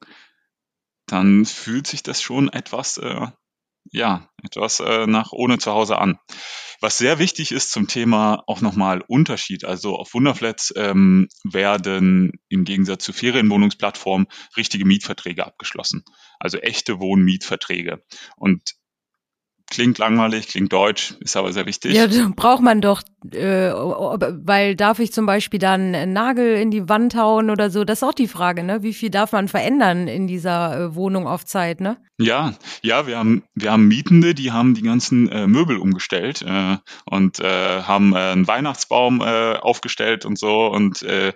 dann 1.07 1.45
fühlt 1.45 1.87
sich 1.87 2.03
das 2.03 2.21
schon 2.21 2.49
etwas, 2.49 2.97
äh, 2.97 3.27
ja, 3.91 4.29
etwas 4.43 4.79
äh, 4.79 5.07
nach 5.07 5.31
ohne 5.31 5.57
Zuhause 5.57 5.97
an. 5.97 6.19
Was 6.79 6.99
sehr 6.99 7.17
wichtig 7.17 7.51
ist 7.51 7.71
zum 7.71 7.87
Thema 7.87 8.43
auch 8.45 8.61
nochmal 8.61 9.01
Unterschied. 9.01 9.65
Also 9.65 9.95
auf 9.95 10.13
Wunderflats 10.13 10.71
ähm, 10.75 11.27
werden 11.43 12.33
im 12.49 12.65
Gegensatz 12.65 13.03
zu 13.03 13.13
Ferienwohnungsplattformen 13.13 14.27
richtige 14.55 14.85
Mietverträge 14.85 15.45
abgeschlossen. 15.45 16.03
Also 16.39 16.59
echte 16.59 16.99
Wohnmietverträge. 16.99 18.03
Und 18.35 18.75
Klingt 19.69 19.97
langweilig, 19.97 20.47
klingt 20.47 20.71
deutsch, 20.71 21.15
ist 21.19 21.35
aber 21.35 21.51
sehr 21.51 21.65
wichtig. 21.65 21.93
Ja, 21.93 22.07
braucht 22.35 22.63
man 22.63 22.79
doch, 22.79 23.01
äh, 23.31 23.69
weil 23.71 24.77
darf 24.77 24.99
ich 24.99 25.11
zum 25.11 25.25
Beispiel 25.25 25.59
dann 25.59 25.93
einen 25.93 26.13
Nagel 26.13 26.55
in 26.55 26.71
die 26.71 26.87
Wand 26.87 27.15
hauen 27.15 27.49
oder 27.49 27.69
so? 27.69 27.83
Das 27.83 27.99
ist 27.99 28.03
auch 28.03 28.13
die 28.13 28.29
Frage, 28.29 28.63
ne? 28.63 28.81
Wie 28.81 28.93
viel 28.93 29.09
darf 29.09 29.33
man 29.33 29.49
verändern 29.49 30.07
in 30.07 30.25
dieser 30.25 30.79
äh, 30.79 30.95
Wohnung 30.95 31.27
auf 31.27 31.43
Zeit, 31.43 31.81
ne? 31.81 31.97
Ja, 32.17 32.53
ja, 32.81 33.07
wir 33.07 33.17
haben, 33.17 33.43
wir 33.55 33.73
haben 33.73 33.89
Mietende, 33.89 34.33
die 34.33 34.53
haben 34.53 34.73
die 34.73 34.83
ganzen 34.83 35.29
äh, 35.29 35.47
Möbel 35.47 35.77
umgestellt 35.77 36.41
äh, 36.43 36.77
und 37.05 37.41
äh, 37.41 37.81
haben 37.81 38.13
äh, 38.13 38.19
einen 38.19 38.47
Weihnachtsbaum 38.47 39.19
äh, 39.19 39.55
aufgestellt 39.55 40.25
und 40.25 40.39
so 40.39 40.67
und 40.67 41.01
äh, 41.03 41.33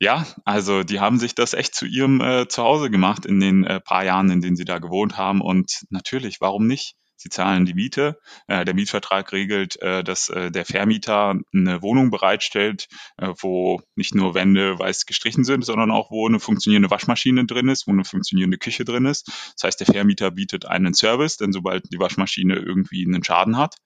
ja, 0.00 0.26
also 0.44 0.82
die 0.82 0.98
haben 0.98 1.20
sich 1.20 1.36
das 1.36 1.54
echt 1.54 1.76
zu 1.76 1.86
ihrem 1.86 2.20
äh, 2.20 2.48
Zuhause 2.48 2.90
gemacht 2.90 3.24
in 3.24 3.38
den 3.38 3.62
äh, 3.62 3.78
paar 3.78 4.04
Jahren, 4.04 4.32
in 4.32 4.40
denen 4.40 4.56
sie 4.56 4.64
da 4.64 4.78
gewohnt 4.80 5.16
haben. 5.16 5.40
Und 5.40 5.84
natürlich, 5.90 6.40
warum 6.40 6.66
nicht? 6.66 6.96
Sie 7.22 7.28
zahlen 7.28 7.64
die 7.66 7.74
Miete. 7.74 8.18
Äh, 8.48 8.64
der 8.64 8.74
Mietvertrag 8.74 9.32
regelt, 9.32 9.80
äh, 9.80 10.02
dass 10.02 10.28
äh, 10.28 10.50
der 10.50 10.64
Vermieter 10.64 11.36
eine 11.54 11.80
Wohnung 11.80 12.10
bereitstellt, 12.10 12.88
äh, 13.16 13.32
wo 13.38 13.80
nicht 13.94 14.14
nur 14.14 14.34
Wände 14.34 14.76
weiß 14.76 15.06
gestrichen 15.06 15.44
sind, 15.44 15.64
sondern 15.64 15.92
auch 15.92 16.10
wo 16.10 16.26
eine 16.26 16.40
funktionierende 16.40 16.90
Waschmaschine 16.90 17.46
drin 17.46 17.68
ist, 17.68 17.86
wo 17.86 17.92
eine 17.92 18.04
funktionierende 18.04 18.58
Küche 18.58 18.84
drin 18.84 19.06
ist. 19.06 19.28
Das 19.54 19.64
heißt, 19.64 19.80
der 19.80 19.86
Vermieter 19.86 20.32
bietet 20.32 20.66
einen 20.66 20.94
Service, 20.94 21.36
denn 21.36 21.52
sobald 21.52 21.92
die 21.92 22.00
Waschmaschine 22.00 22.56
irgendwie 22.56 23.06
einen 23.06 23.22
Schaden 23.22 23.56
hat, 23.56 23.76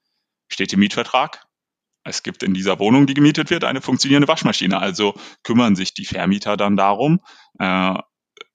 steht 0.49 0.73
im 0.73 0.81
Mietvertrag. 0.81 1.45
Es 2.05 2.23
gibt 2.23 2.43
in 2.43 2.55
dieser 2.55 2.79
Wohnung, 2.79 3.07
die 3.07 3.15
gemietet 3.15 3.51
wird, 3.51 3.65
eine 3.65 3.83
funktionierende 3.83 4.29
Waschmaschine. 4.29 4.79
Also 4.79 5.15
kümmern 5.43 5.77
sich 5.77 5.93
die 5.93 6.07
Vermieter 6.07 6.57
dann 6.57 6.77
darum. 6.77 7.21
Äh, 7.59 7.99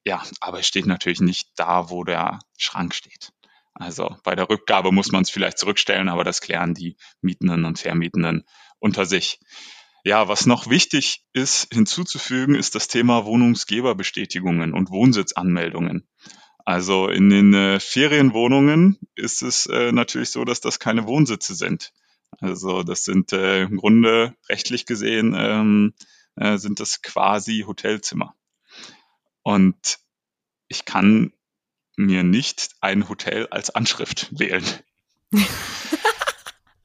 ja, 0.04 0.22
aber 0.40 0.58
es 0.58 0.66
steht 0.66 0.86
natürlich 0.86 1.20
nicht 1.20 1.50
da, 1.54 1.88
wo 1.88 2.02
der 2.02 2.40
Schrank 2.58 2.94
steht. 2.94 3.32
Also 3.74 4.16
bei 4.24 4.34
der 4.34 4.48
Rückgabe 4.48 4.92
muss 4.92 5.12
man 5.12 5.22
es 5.22 5.30
vielleicht 5.30 5.58
zurückstellen, 5.58 6.08
aber 6.08 6.24
das 6.24 6.40
klären 6.40 6.74
die 6.74 6.96
Mietenden 7.20 7.64
und 7.64 7.78
Vermietenden 7.78 8.44
unter 8.78 9.06
sich. 9.06 9.40
Ja, 10.04 10.28
was 10.28 10.46
noch 10.46 10.68
wichtig 10.68 11.24
ist 11.32 11.72
hinzuzufügen, 11.72 12.54
ist 12.54 12.74
das 12.74 12.88
Thema 12.88 13.24
Wohnungsgeberbestätigungen 13.24 14.74
und 14.74 14.90
Wohnsitzanmeldungen. 14.90 16.08
Also 16.64 17.08
in 17.08 17.30
den 17.30 17.54
äh, 17.54 17.80
Ferienwohnungen 17.80 18.98
ist 19.14 19.42
es 19.42 19.66
äh, 19.66 19.92
natürlich 19.92 20.30
so, 20.30 20.44
dass 20.44 20.60
das 20.60 20.78
keine 20.78 21.06
Wohnsitze 21.06 21.54
sind. 21.54 21.92
Also 22.40 22.82
das 22.82 23.04
sind 23.04 23.32
äh, 23.32 23.62
im 23.62 23.76
Grunde 23.76 24.34
rechtlich 24.48 24.86
gesehen 24.86 25.34
ähm, 25.36 25.94
äh, 26.36 26.58
sind 26.58 26.80
das 26.80 27.02
quasi 27.02 27.64
Hotelzimmer. 27.66 28.34
Und 29.42 29.98
ich 30.68 30.84
kann 30.84 31.32
mir 32.06 32.22
nicht 32.22 32.70
ein 32.80 33.08
Hotel 33.08 33.46
als 33.50 33.70
Anschrift 33.70 34.28
wählen. 34.38 34.64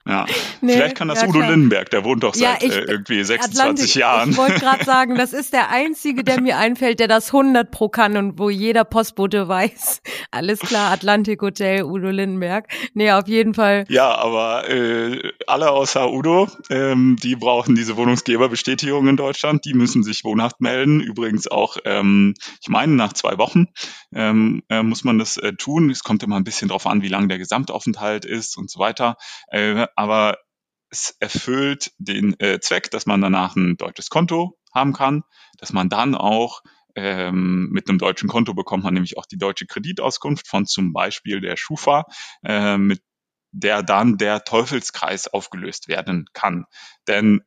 Ja, 0.07 0.25
nee, 0.61 0.73
vielleicht 0.73 0.95
kann 0.95 1.09
das 1.09 1.21
ja, 1.21 1.27
Udo 1.27 1.39
klar. 1.39 1.51
Lindenberg, 1.51 1.89
der 1.89 2.05
wohnt 2.05 2.23
doch 2.23 2.33
seit 2.33 2.63
ja, 2.63 2.67
ich, 2.67 2.73
äh, 2.73 2.81
irgendwie 2.81 3.23
26 3.23 3.59
Atlantik, 3.59 3.95
Jahren. 3.95 4.29
Ich 4.31 4.37
wollte 4.37 4.59
gerade 4.59 4.83
sagen, 4.85 5.15
das 5.15 5.33
ist 5.33 5.53
der 5.53 5.69
einzige, 5.69 6.23
der 6.23 6.39
mir 6.41 6.57
einfällt, 6.57 6.99
der 6.99 7.07
das 7.07 7.27
100 7.27 7.69
pro 7.69 7.89
kann 7.89 8.15
und 8.15 8.39
wo 8.39 8.49
jeder 8.49 8.85
Postbote 8.85 9.47
weiß, 9.47 10.01
alles 10.31 10.59
klar, 10.59 10.91
Atlantik 10.91 11.41
Hotel, 11.41 11.83
Udo 11.83 12.09
Lindenberg. 12.09 12.67
Nee, 12.93 13.11
auf 13.11 13.27
jeden 13.27 13.53
Fall. 13.53 13.85
Ja, 13.89 14.15
aber 14.15 14.69
äh, 14.69 15.31
alle 15.45 15.71
außer 15.71 16.11
Udo, 16.11 16.47
ähm, 16.69 17.17
die 17.21 17.35
brauchen 17.35 17.75
diese 17.75 17.97
Wohnungsgeberbestätigung 17.97 19.07
in 19.07 19.17
Deutschland, 19.17 19.65
die 19.65 19.73
müssen 19.73 20.03
sich 20.03 20.23
wohnhaft 20.23 20.61
melden. 20.61 21.01
Übrigens 21.01 21.47
auch, 21.47 21.77
ähm, 21.83 22.33
ich 22.61 22.69
meine, 22.69 22.93
nach 22.93 23.13
zwei 23.13 23.37
Wochen 23.37 23.67
ähm, 24.13 24.63
äh, 24.69 24.83
muss 24.83 25.03
man 25.03 25.19
das 25.19 25.37
äh, 25.37 25.53
tun. 25.53 25.89
Es 25.89 26.03
kommt 26.03 26.23
immer 26.23 26.37
ein 26.37 26.43
bisschen 26.43 26.69
drauf 26.69 26.87
an, 26.87 27.01
wie 27.01 27.09
lang 27.09 27.27
der 27.27 27.37
Gesamtaufenthalt 27.37 28.23
ist 28.25 28.57
und 28.57 28.69
so 28.69 28.79
weiter. 28.79 29.17
Äh, 29.51 29.87
aber 29.97 30.37
es 30.89 31.15
erfüllt 31.19 31.91
den 31.97 32.39
äh, 32.39 32.59
Zweck, 32.61 32.91
dass 32.91 33.05
man 33.05 33.21
danach 33.21 33.55
ein 33.55 33.75
deutsches 33.75 34.09
Konto 34.09 34.57
haben 34.73 34.93
kann, 34.93 35.23
dass 35.57 35.73
man 35.73 35.89
dann 35.89 36.15
auch 36.15 36.61
ähm, 36.95 37.69
mit 37.71 37.89
einem 37.89 37.97
deutschen 37.97 38.29
Konto 38.29 38.53
bekommt 38.53 38.83
man 38.83 38.93
nämlich 38.93 39.17
auch 39.17 39.25
die 39.25 39.37
deutsche 39.37 39.65
Kreditauskunft 39.65 40.47
von 40.47 40.65
zum 40.65 40.93
Beispiel 40.93 41.41
der 41.41 41.57
Schufa, 41.57 42.05
äh, 42.43 42.77
mit 42.77 43.01
der 43.51 43.83
dann 43.83 44.17
der 44.17 44.43
Teufelskreis 44.43 45.27
aufgelöst 45.27 45.87
werden 45.87 46.25
kann. 46.33 46.65
Denn 47.07 47.41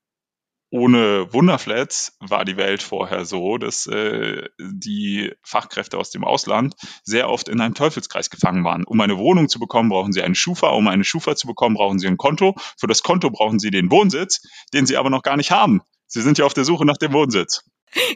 ohne 0.70 1.33
Wunderflats 1.33 2.16
war 2.20 2.44
die 2.44 2.56
Welt 2.56 2.83
vorher 2.83 3.24
so, 3.24 3.59
dass 3.59 3.87
äh, 3.87 4.48
die 4.61 5.33
Fachkräfte 5.42 5.98
aus 5.98 6.11
dem 6.11 6.24
Ausland 6.24 6.74
sehr 7.02 7.28
oft 7.28 7.48
in 7.48 7.61
einem 7.61 7.74
Teufelskreis 7.74 8.30
gefangen 8.30 8.64
waren. 8.64 8.85
Um 8.85 9.00
eine 9.00 9.18
Wohnung 9.18 9.48
zu 9.48 9.59
bekommen, 9.59 9.88
brauchen 9.88 10.12
sie 10.12 10.22
einen 10.22 10.37
Schufa. 10.37 10.68
Um 10.68 10.87
eine 10.87 11.04
Schufa 11.04 11.35
zu 11.35 11.48
bekommen, 11.48 11.74
brauchen 11.74 11.98
sie 11.98 12.06
ein 12.06 12.16
Konto. 12.16 12.54
Für 12.78 12.87
das 12.87 13.02
Konto 13.02 13.30
brauchen 13.30 13.59
sie 13.59 13.70
den 13.70 13.90
Wohnsitz, 13.90 14.42
den 14.72 14.87
sie 14.87 14.96
aber 14.96 15.11
noch 15.11 15.22
gar 15.22 15.37
nicht 15.37 15.50
haben. 15.50 15.83
Sie 16.06 16.22
sind 16.22 16.38
ja 16.38 16.44
auf 16.44 16.54
der 16.54 16.64
Suche 16.64 16.87
nach 16.87 16.96
dem 16.96 17.12
Wohnsitz. 17.12 17.64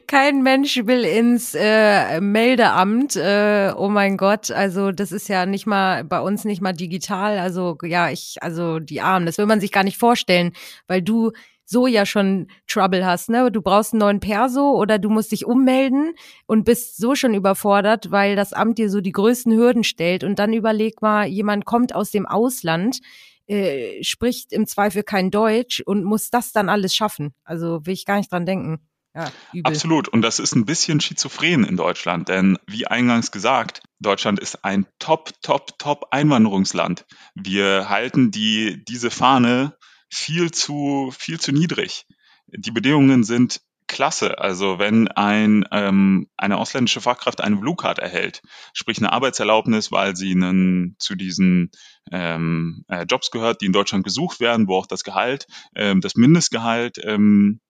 Kein 0.07 0.43
Mensch 0.43 0.77
will 0.85 1.05
ins 1.05 1.57
äh, 1.57 2.21
Meldeamt. 2.21 3.17
Äh, 3.17 3.73
oh 3.77 3.89
mein 3.89 4.17
Gott, 4.17 4.53
also 4.53 4.93
das 4.93 5.11
ist 5.11 5.29
ja 5.29 5.47
nicht 5.47 5.67
mal 5.67 6.05
bei 6.05 6.21
uns 6.21 6.45
nicht 6.45 6.63
mal 6.63 6.73
digital. 6.73 7.41
Also 7.41 7.77
ja, 7.83 8.11
ich, 8.11 8.37
also 8.41 8.79
die 8.79 9.01
Armen, 9.01 9.27
das 9.27 9.39
will 9.39 9.47
man 9.47 9.61
sich 9.61 9.73
gar 9.73 9.83
nicht 9.83 9.99
vorstellen, 9.99 10.53
weil 10.87 11.03
du 11.03 11.33
so 11.65 11.87
ja 11.87 12.07
schon 12.07 12.49
Trouble 12.67 13.05
hast, 13.05 13.29
ne? 13.31 13.51
Du 13.51 13.63
brauchst 13.63 13.93
einen 13.93 14.01
neuen 14.01 14.21
Perso 14.21 14.73
oder 14.73 14.99
du 14.99 15.09
musst 15.09 15.33
dich 15.33 15.47
ummelden 15.47 16.15
und 16.47 16.65
bist 16.65 16.97
so 16.97 17.15
schon 17.15 17.35
überfordert, 17.35 18.11
weil 18.11 18.37
das 18.37 18.53
Amt 18.53 18.79
dir 18.79 18.91
so 18.91 19.01
die 19.01 19.13
größten 19.13 19.53
Hürden 19.53 19.85
stellt. 19.85 20.25
Und 20.25 20.39
dann 20.39 20.53
überleg 20.53 21.01
mal, 21.03 21.27
jemand 21.27 21.65
kommt 21.65 21.95
aus 21.95 22.11
dem 22.11 22.27
Ausland, 22.27 23.01
äh, 23.47 24.03
spricht 24.03 24.53
im 24.53 24.67
Zweifel 24.67 25.03
kein 25.03 25.31
Deutsch 25.31 25.81
und 25.81 26.05
muss 26.05 26.31
das 26.31 26.53
dann 26.53 26.69
alles 26.69 26.95
schaffen. 26.95 27.35
Also 27.45 27.85
will 27.87 27.95
ich 27.95 28.05
gar 28.05 28.19
nicht 28.19 28.33
dran 28.33 28.47
denken. 28.47 28.81
Ja, 29.15 29.31
Absolut. 29.63 30.09
Und 30.09 30.23
das 30.23 30.41
ist 30.41 30.57
ein 30.57 30.65
bisschen 30.65 31.01
schizophren 31.01 31.63
in 31.63 31.77
Deutschland, 31.77 32.29
denn 32.29 32.59
wie 32.67 32.89
eingangs 32.89 33.31
gesagt, 33.31 33.81
Deutschland 34.01 34.41
ist 34.41 34.65
ein 34.65 34.87
top, 34.99 35.31
top, 35.41 35.79
top 35.79 36.09
Einwanderungsland. 36.11 37.07
Wir 37.37 37.89
halten 37.89 38.33
die, 38.33 38.85
diese 38.85 39.11
Fahne 39.11 39.77
viel 40.11 40.51
zu, 40.51 41.13
viel 41.17 41.41
zu 41.41 41.53
niedrig. 41.53 42.07
Die 42.47 42.71
Bedingungen 42.71 43.25
sind 43.25 43.61
klasse. 43.87 44.39
Also 44.39 44.79
wenn 44.79 45.09
ein, 45.09 45.65
ähm, 45.71 46.29
eine 46.37 46.59
ausländische 46.59 47.01
Fachkraft 47.01 47.41
eine 47.41 47.57
Blue 47.57 47.77
Card 47.77 47.99
erhält, 47.99 48.43
sprich 48.73 48.99
eine 48.99 49.13
Arbeitserlaubnis, 49.13 49.93
weil 49.93 50.17
sie 50.17 50.33
einen, 50.33 50.97
zu 50.99 51.15
diesen 51.15 51.71
ähm, 52.11 52.85
äh, 52.89 53.05
Jobs 53.05 53.31
gehört, 53.31 53.61
die 53.61 53.67
in 53.67 53.73
Deutschland 53.73 54.05
gesucht 54.05 54.41
werden, 54.41 54.69
wo 54.69 54.77
auch 54.77 54.87
das 54.87 55.05
Gehalt, 55.05 55.47
ähm, 55.75 56.01
das 56.01 56.15
Mindestgehalt 56.15 56.99
ähm, 57.05 57.61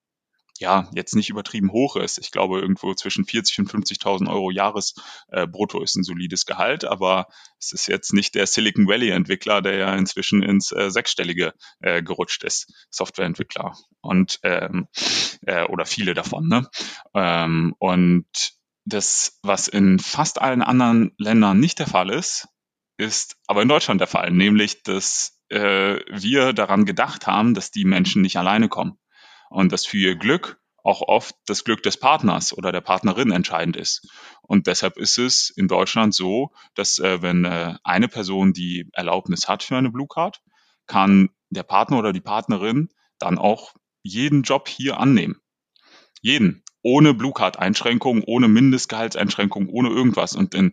ja, 0.58 0.88
jetzt 0.94 1.16
nicht 1.16 1.30
übertrieben 1.30 1.72
hoch 1.72 1.96
ist. 1.96 2.18
Ich 2.18 2.30
glaube, 2.30 2.60
irgendwo 2.60 2.94
zwischen 2.94 3.24
40 3.24 3.58
und 3.60 3.70
50.000 3.70 4.30
Euro 4.30 4.50
Jahresbrutto 4.50 5.80
äh, 5.80 5.84
ist 5.84 5.96
ein 5.96 6.04
solides 6.04 6.46
Gehalt, 6.46 6.84
aber 6.84 7.26
es 7.58 7.72
ist 7.72 7.88
jetzt 7.88 8.12
nicht 8.12 8.34
der 8.34 8.46
Silicon 8.46 8.86
Valley 8.86 9.10
Entwickler, 9.10 9.62
der 9.62 9.76
ja 9.76 9.94
inzwischen 9.94 10.42
ins 10.42 10.70
äh, 10.70 10.90
Sechsstellige 10.90 11.54
äh, 11.80 12.02
gerutscht 12.02 12.44
ist, 12.44 12.72
Softwareentwickler 12.90 13.76
und 14.00 14.38
ähm, 14.42 14.86
äh, 15.46 15.64
oder 15.64 15.86
viele 15.86 16.14
davon. 16.14 16.46
Ne? 16.46 16.68
Ähm, 17.14 17.74
und 17.78 18.54
das, 18.84 19.40
was 19.42 19.66
in 19.66 19.98
fast 19.98 20.40
allen 20.40 20.62
anderen 20.62 21.12
Ländern 21.18 21.58
nicht 21.58 21.80
der 21.80 21.88
Fall 21.88 22.10
ist, 22.10 22.46
ist 22.96 23.36
aber 23.48 23.62
in 23.62 23.68
Deutschland 23.68 24.00
der 24.00 24.06
Fall, 24.06 24.30
nämlich 24.30 24.84
dass 24.84 25.40
äh, 25.48 25.98
wir 26.10 26.52
daran 26.52 26.84
gedacht 26.84 27.26
haben, 27.26 27.54
dass 27.54 27.72
die 27.72 27.84
Menschen 27.84 28.22
nicht 28.22 28.36
alleine 28.36 28.68
kommen 28.68 28.98
und 29.54 29.72
dass 29.72 29.86
für 29.86 29.98
ihr 29.98 30.16
Glück 30.16 30.58
auch 30.82 31.00
oft 31.00 31.34
das 31.46 31.64
Glück 31.64 31.82
des 31.82 31.96
Partners 31.96 32.52
oder 32.52 32.70
der 32.70 32.82
Partnerin 32.82 33.30
entscheidend 33.30 33.76
ist. 33.76 34.06
Und 34.42 34.66
deshalb 34.66 34.98
ist 34.98 35.16
es 35.16 35.48
in 35.48 35.66
Deutschland 35.66 36.14
so, 36.14 36.50
dass 36.74 36.98
äh, 36.98 37.22
wenn 37.22 37.46
äh, 37.46 37.76
eine 37.84 38.08
Person 38.08 38.52
die 38.52 38.86
Erlaubnis 38.92 39.48
hat 39.48 39.62
für 39.62 39.76
eine 39.76 39.90
Blue 39.90 40.06
Card, 40.06 40.42
kann 40.86 41.30
der 41.48 41.62
Partner 41.62 41.98
oder 41.98 42.12
die 42.12 42.20
Partnerin 42.20 42.90
dann 43.18 43.38
auch 43.38 43.72
jeden 44.02 44.42
Job 44.42 44.68
hier 44.68 44.98
annehmen. 44.98 45.40
Jeden. 46.20 46.62
Ohne 46.82 47.14
Blue 47.14 47.32
Card 47.32 47.58
Einschränkungen, 47.58 48.22
ohne 48.26 48.48
Mindestgehaltseinschränkungen, 48.48 49.70
ohne 49.70 49.88
irgendwas. 49.88 50.36
Und 50.36 50.54
in 50.54 50.72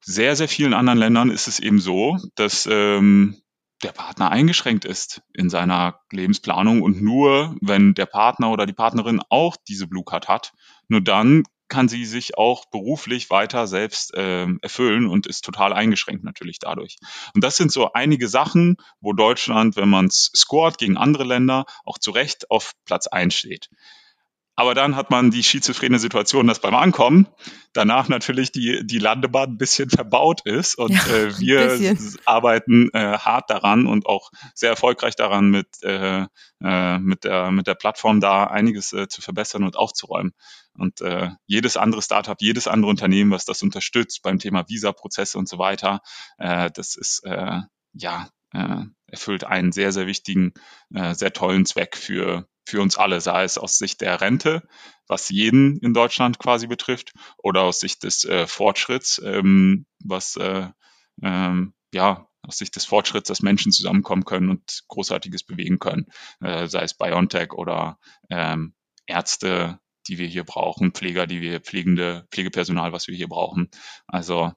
sehr, 0.00 0.36
sehr 0.36 0.48
vielen 0.48 0.74
anderen 0.74 0.98
Ländern 0.98 1.30
ist 1.30 1.48
es 1.48 1.58
eben 1.58 1.80
so, 1.80 2.16
dass 2.36 2.68
ähm, 2.70 3.42
der 3.82 3.92
Partner 3.92 4.30
eingeschränkt 4.30 4.84
ist 4.84 5.22
in 5.34 5.50
seiner 5.50 6.00
Lebensplanung 6.10 6.82
und 6.82 7.00
nur 7.00 7.56
wenn 7.60 7.94
der 7.94 8.06
Partner 8.06 8.50
oder 8.50 8.66
die 8.66 8.72
Partnerin 8.72 9.20
auch 9.28 9.56
diese 9.68 9.86
Blue 9.86 10.04
Card 10.04 10.28
hat, 10.28 10.52
nur 10.88 11.00
dann 11.00 11.44
kann 11.68 11.88
sie 11.88 12.06
sich 12.06 12.38
auch 12.38 12.64
beruflich 12.70 13.30
weiter 13.30 13.66
selbst 13.66 14.14
äh, 14.14 14.46
erfüllen 14.62 15.06
und 15.06 15.26
ist 15.26 15.44
total 15.44 15.72
eingeschränkt 15.72 16.24
natürlich 16.24 16.58
dadurch. 16.58 16.96
Und 17.34 17.44
das 17.44 17.56
sind 17.56 17.70
so 17.70 17.92
einige 17.92 18.28
Sachen, 18.28 18.76
wo 19.00 19.12
Deutschland, 19.12 19.76
wenn 19.76 19.88
man 19.88 20.06
es 20.06 20.30
scoret 20.34 20.78
gegen 20.78 20.96
andere 20.96 21.24
Länder, 21.24 21.66
auch 21.84 21.98
zu 21.98 22.10
Recht 22.10 22.50
auf 22.50 22.72
Platz 22.86 23.06
1 23.06 23.34
steht. 23.34 23.68
Aber 24.58 24.74
dann 24.74 24.96
hat 24.96 25.12
man 25.12 25.30
die 25.30 25.44
schizophrene 25.44 26.00
Situation, 26.00 26.48
dass 26.48 26.58
beim 26.58 26.74
Ankommen 26.74 27.28
danach 27.74 28.08
natürlich 28.08 28.50
die, 28.50 28.84
die 28.84 28.98
Landebahn 28.98 29.50
ein 29.50 29.56
bisschen 29.56 29.88
verbaut 29.88 30.40
ist. 30.46 30.74
Und 30.76 30.90
ja, 30.90 31.06
äh, 31.06 31.38
wir 31.38 31.96
arbeiten 32.24 32.90
äh, 32.92 33.18
hart 33.18 33.50
daran 33.50 33.86
und 33.86 34.06
auch 34.06 34.32
sehr 34.56 34.70
erfolgreich 34.70 35.14
daran, 35.14 35.50
mit, 35.50 35.68
äh, 35.84 36.26
äh, 36.60 36.98
mit, 36.98 37.22
der, 37.22 37.52
mit 37.52 37.68
der 37.68 37.76
Plattform 37.76 38.20
da 38.20 38.48
einiges 38.48 38.92
äh, 38.92 39.06
zu 39.06 39.22
verbessern 39.22 39.62
und 39.62 39.76
aufzuräumen. 39.76 40.32
Und 40.74 41.02
äh, 41.02 41.30
jedes 41.46 41.76
andere 41.76 42.02
Startup, 42.02 42.36
jedes 42.40 42.66
andere 42.66 42.90
Unternehmen, 42.90 43.30
was 43.30 43.44
das 43.44 43.62
unterstützt 43.62 44.24
beim 44.24 44.40
Thema 44.40 44.68
Visa-Prozesse 44.68 45.38
und 45.38 45.48
so 45.48 45.58
weiter, 45.58 46.00
äh, 46.38 46.68
das 46.72 46.96
ist 46.96 47.22
äh, 47.24 47.60
ja 47.92 48.28
äh, 48.52 48.82
erfüllt 49.06 49.44
einen 49.44 49.70
sehr, 49.70 49.92
sehr 49.92 50.08
wichtigen, 50.08 50.52
äh, 50.92 51.14
sehr 51.14 51.32
tollen 51.32 51.64
Zweck 51.64 51.96
für 51.96 52.48
für 52.68 52.82
uns 52.82 52.98
alle, 52.98 53.20
sei 53.20 53.44
es 53.44 53.58
aus 53.58 53.78
Sicht 53.78 54.02
der 54.02 54.20
Rente, 54.20 54.62
was 55.06 55.30
jeden 55.30 55.78
in 55.78 55.94
Deutschland 55.94 56.38
quasi 56.38 56.66
betrifft, 56.66 57.12
oder 57.38 57.62
aus 57.62 57.80
Sicht 57.80 58.02
des 58.02 58.24
äh, 58.24 58.46
Fortschritts, 58.46 59.20
ähm, 59.24 59.86
was 60.00 60.36
äh, 60.36 60.68
ähm, 61.22 61.72
ja 61.92 62.28
aus 62.42 62.58
Sicht 62.58 62.76
des 62.76 62.84
Fortschritts, 62.84 63.28
dass 63.28 63.40
Menschen 63.40 63.72
zusammenkommen 63.72 64.24
können 64.24 64.50
und 64.50 64.84
Großartiges 64.88 65.44
bewegen 65.44 65.78
können, 65.78 66.06
äh, 66.40 66.68
sei 66.68 66.82
es 66.82 66.94
BioNTech 66.94 67.52
oder 67.52 67.98
ähm, 68.30 68.74
Ärzte, 69.06 69.80
die 70.06 70.18
wir 70.18 70.26
hier 70.26 70.44
brauchen, 70.44 70.92
Pfleger, 70.92 71.26
die 71.26 71.40
wir 71.40 71.60
pflegende 71.60 72.26
Pflegepersonal, 72.30 72.92
was 72.92 73.08
wir 73.08 73.14
hier 73.14 73.28
brauchen. 73.28 73.70
Also 74.06 74.52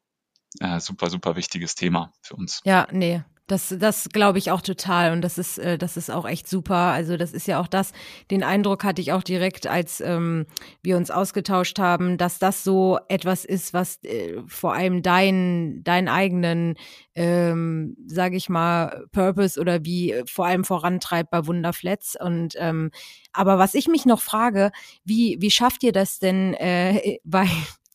äh, 0.60 0.80
super, 0.80 1.10
super 1.10 1.36
wichtiges 1.36 1.76
Thema 1.76 2.12
für 2.22 2.36
uns. 2.36 2.62
Ja, 2.66 2.88
nee, 2.92 3.24
das, 3.48 3.76
das 3.78 4.10
glaube 4.10 4.38
ich 4.38 4.52
auch 4.52 4.62
total 4.62 5.12
und 5.12 5.22
das 5.22 5.38
ist, 5.38 5.58
äh, 5.58 5.78
das 5.78 5.98
ist 5.98 6.10
auch 6.10 6.26
echt 6.26 6.48
super. 6.48 6.76
Also 6.76 7.18
das 7.18 7.34
ist 7.34 7.48
ja 7.48 7.60
auch 7.60 7.68
das, 7.68 7.92
den 8.30 8.44
Eindruck 8.44 8.84
hatte 8.84 9.02
ich 9.02 9.12
auch 9.12 9.24
direkt, 9.24 9.68
als 9.68 10.00
ähm, 10.00 10.46
wir 10.82 10.96
uns 10.98 11.12
ausgetauscht 11.12 11.78
haben, 11.78 12.18
dass 12.18 12.40
das 12.40 12.64
so 12.64 12.98
etwas 13.10 13.44
ist, 13.44 13.74
was 13.74 14.02
äh, 14.04 14.42
vor 14.48 14.74
allem 14.74 15.02
deinen, 15.02 15.84
deinen 15.84 16.08
eigenen, 16.08 16.76
ähm, 17.16 17.98
sage 18.08 18.38
ich 18.38 18.48
mal, 18.48 19.06
Purpose 19.12 19.60
oder 19.60 19.84
wie 19.84 20.14
äh, 20.14 20.24
vor 20.28 20.46
allem 20.46 20.64
vorantreibt 20.64 21.30
bei 21.32 21.46
Wunderflats. 21.46 22.16
Und 22.20 22.56
ähm, 22.58 22.92
aber 23.34 23.60
was 23.60 23.74
ich 23.74 23.88
mich 23.88 24.06
noch 24.06 24.22
frage, 24.22 24.72
wie 25.04 25.38
wie 25.40 25.52
schafft 25.52 25.84
ihr 25.84 25.92
das 25.92 26.20
denn 26.20 26.54
äh, 26.54 27.18
bei 27.26 27.48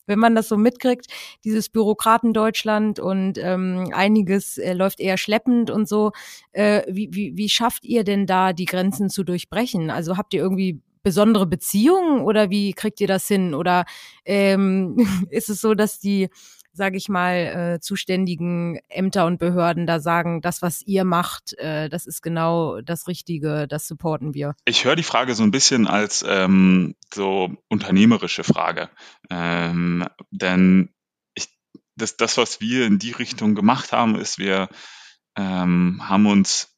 wenn 0.07 0.19
man 0.19 0.35
das 0.35 0.49
so 0.49 0.57
mitkriegt, 0.57 1.07
dieses 1.45 1.69
Bürokratendeutschland 1.69 2.99
und 3.01 3.39
ähm, 3.39 3.91
einiges 3.93 4.59
äh, 4.59 4.73
läuft 4.73 5.01
eher 5.01 5.19
schleppend 5.19 5.71
und 5.71 5.89
so. 5.89 6.13
Äh, 6.53 6.83
wie, 6.89 7.09
wie, 7.13 7.37
wie 7.37 7.49
schafft 7.49 7.85
ihr 7.85 8.05
denn 8.05 8.27
da 8.27 8.53
die 8.53 8.65
Grenzen 8.65 9.11
zu 9.11 9.25
durchbrechen? 9.25 9.91
Also 9.91 10.17
habt 10.17 10.35
ihr 10.35 10.41
irgendwie 10.41 10.81
besondere 11.03 11.47
Beziehungen 11.47 12.23
oder 12.23 12.51
wie 12.51 12.73
kriegt 12.73 13.01
ihr 13.01 13.07
das 13.07 13.29
hin? 13.29 13.55
Oder 13.55 13.85
ähm, 14.25 14.97
ist 15.31 15.49
es 15.49 15.61
so, 15.61 15.75
dass 15.75 16.01
die 16.01 16.29
sage 16.77 16.97
ich 16.97 17.09
mal, 17.09 17.35
äh, 17.77 17.81
zuständigen 17.81 18.79
Ämter 18.89 19.27
und 19.27 19.39
Behörden 19.39 19.87
da 19.87 19.99
sagen, 19.99 20.41
das, 20.43 20.63
was 20.63 20.83
ihr 20.83 21.05
macht, 21.05 21.55
äh, 21.59 21.89
das 21.89 22.07
ist 22.07 22.23
genau 22.23 22.81
das 22.81 23.09
Richtige, 23.09 23.67
das 23.67 23.89
supporten 23.89 24.35
wir? 24.35 24.55
Ich 24.65 24.85
höre 24.85 24.97
die 24.97 25.03
Frage 25.03 25.35
so 25.35 25.43
ein 25.43 25.51
bisschen 25.51 25.87
als 25.87 26.25
ähm, 26.29 26.95
so 27.13 27.51
unternehmerische 27.69 28.45
Frage. 28.45 28.91
Ähm, 29.31 30.07
denn 30.31 30.91
ich, 31.35 31.49
das, 31.97 32.17
das, 32.17 32.37
was 32.37 32.61
wir 32.61 32.87
in 32.87 32.99
die 32.99 33.13
Richtung 33.13 33.55
gemacht 33.55 33.93
haben, 33.93 34.17
ist, 34.17 34.39
wir 34.39 34.69
ähm, 35.37 36.03
haben 36.07 36.27
uns 36.27 36.76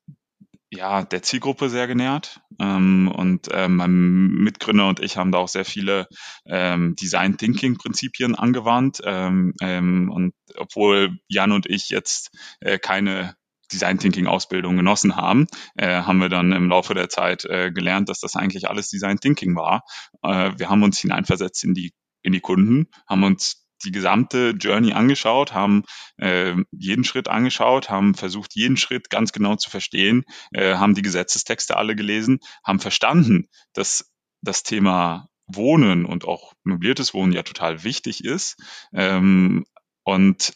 ja, 0.70 1.02
der 1.02 1.22
Zielgruppe 1.22 1.70
sehr 1.70 1.86
genährt. 1.86 2.40
Ähm, 2.60 3.10
und 3.14 3.48
ähm, 3.52 3.76
mein 3.76 4.28
Mitgründer 4.28 4.88
und 4.88 5.00
ich 5.00 5.16
haben 5.16 5.32
da 5.32 5.38
auch 5.38 5.48
sehr 5.48 5.64
viele 5.64 6.08
ähm, 6.46 6.94
Design 6.96 7.38
Thinking 7.38 7.76
Prinzipien 7.76 8.34
angewandt. 8.34 9.00
Ähm, 9.04 9.54
ähm, 9.60 10.10
und 10.10 10.34
obwohl 10.56 11.18
Jan 11.28 11.52
und 11.52 11.66
ich 11.66 11.88
jetzt 11.88 12.30
äh, 12.60 12.78
keine 12.78 13.34
Design 13.72 13.98
Thinking 13.98 14.26
Ausbildung 14.26 14.76
genossen 14.76 15.16
haben, 15.16 15.46
äh, 15.76 16.02
haben 16.02 16.20
wir 16.20 16.28
dann 16.28 16.52
im 16.52 16.68
Laufe 16.68 16.94
der 16.94 17.08
Zeit 17.08 17.44
äh, 17.44 17.70
gelernt, 17.70 18.08
dass 18.08 18.20
das 18.20 18.36
eigentlich 18.36 18.68
alles 18.68 18.88
Design 18.88 19.18
Thinking 19.18 19.56
war. 19.56 19.84
Äh, 20.22 20.52
wir 20.56 20.68
haben 20.68 20.82
uns 20.82 20.98
hineinversetzt 20.98 21.64
in 21.64 21.74
die 21.74 21.92
in 22.22 22.32
die 22.32 22.40
Kunden, 22.40 22.88
haben 23.06 23.22
uns 23.22 23.67
die 23.84 23.90
gesamte 23.90 24.50
Journey 24.50 24.92
angeschaut, 24.92 25.52
haben 25.52 25.84
äh, 26.16 26.54
jeden 26.70 27.04
Schritt 27.04 27.28
angeschaut, 27.28 27.90
haben 27.90 28.14
versucht, 28.14 28.54
jeden 28.54 28.76
Schritt 28.76 29.10
ganz 29.10 29.32
genau 29.32 29.56
zu 29.56 29.70
verstehen, 29.70 30.24
äh, 30.52 30.74
haben 30.74 30.94
die 30.94 31.02
Gesetzestexte 31.02 31.76
alle 31.76 31.96
gelesen, 31.96 32.40
haben 32.64 32.80
verstanden, 32.80 33.48
dass 33.72 34.12
das 34.42 34.62
Thema 34.62 35.28
Wohnen 35.46 36.04
und 36.04 36.24
auch 36.26 36.52
möbliertes 36.62 37.14
Wohnen 37.14 37.32
ja 37.32 37.42
total 37.42 37.82
wichtig 37.82 38.24
ist 38.24 38.56
ähm, 38.92 39.64
und 40.04 40.52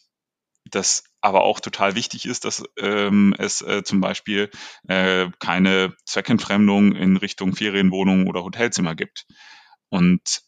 das 0.71 1.05
aber 1.21 1.45
auch 1.45 1.61
total 1.61 1.95
wichtig 1.95 2.27
ist, 2.27 2.45
dass 2.45 2.65
ähm, 2.79 3.35
es 3.39 3.63
äh, 3.63 3.83
zum 3.85 4.01
Beispiel 4.01 4.51
äh, 4.89 5.29
keine 5.39 5.95
Zweckentfremdung 6.05 6.93
in 6.93 7.17
Richtung 7.17 7.55
Ferienwohnungen 7.55 8.27
oder 8.27 8.43
Hotelzimmer 8.43 8.95
gibt. 8.95 9.27
Und 9.89 10.43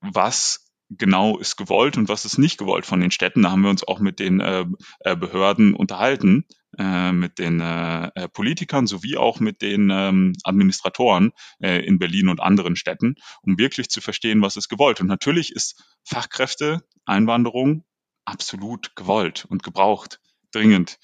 was 0.00 0.63
genau 0.90 1.38
ist 1.38 1.56
gewollt 1.56 1.96
und 1.96 2.08
was 2.08 2.24
ist 2.24 2.38
nicht 2.38 2.58
gewollt 2.58 2.86
von 2.86 3.00
den 3.00 3.10
Städten. 3.10 3.42
Da 3.42 3.50
haben 3.50 3.62
wir 3.62 3.70
uns 3.70 3.86
auch 3.86 4.00
mit 4.00 4.18
den 4.18 4.40
äh, 4.40 4.64
äh 5.00 5.16
Behörden 5.16 5.74
unterhalten, 5.74 6.44
äh, 6.78 7.12
mit 7.12 7.38
den 7.38 7.60
äh, 7.60 8.10
äh, 8.14 8.28
Politikern 8.28 8.86
sowie 8.86 9.16
auch 9.16 9.40
mit 9.40 9.62
den 9.62 9.90
ähm, 9.90 10.34
Administratoren 10.44 11.32
äh, 11.60 11.84
in 11.84 11.98
Berlin 11.98 12.28
und 12.28 12.40
anderen 12.40 12.76
Städten, 12.76 13.16
um 13.42 13.58
wirklich 13.58 13.88
zu 13.88 14.00
verstehen, 14.00 14.42
was 14.42 14.56
ist 14.56 14.68
gewollt. 14.68 15.00
Und 15.00 15.06
natürlich 15.06 15.52
ist 15.52 15.82
Fachkräfte, 16.04 16.84
Einwanderung 17.04 17.84
absolut 18.24 18.94
gewollt 18.96 19.46
und 19.48 19.62
gebraucht, 19.62 20.20
dringend. 20.52 20.98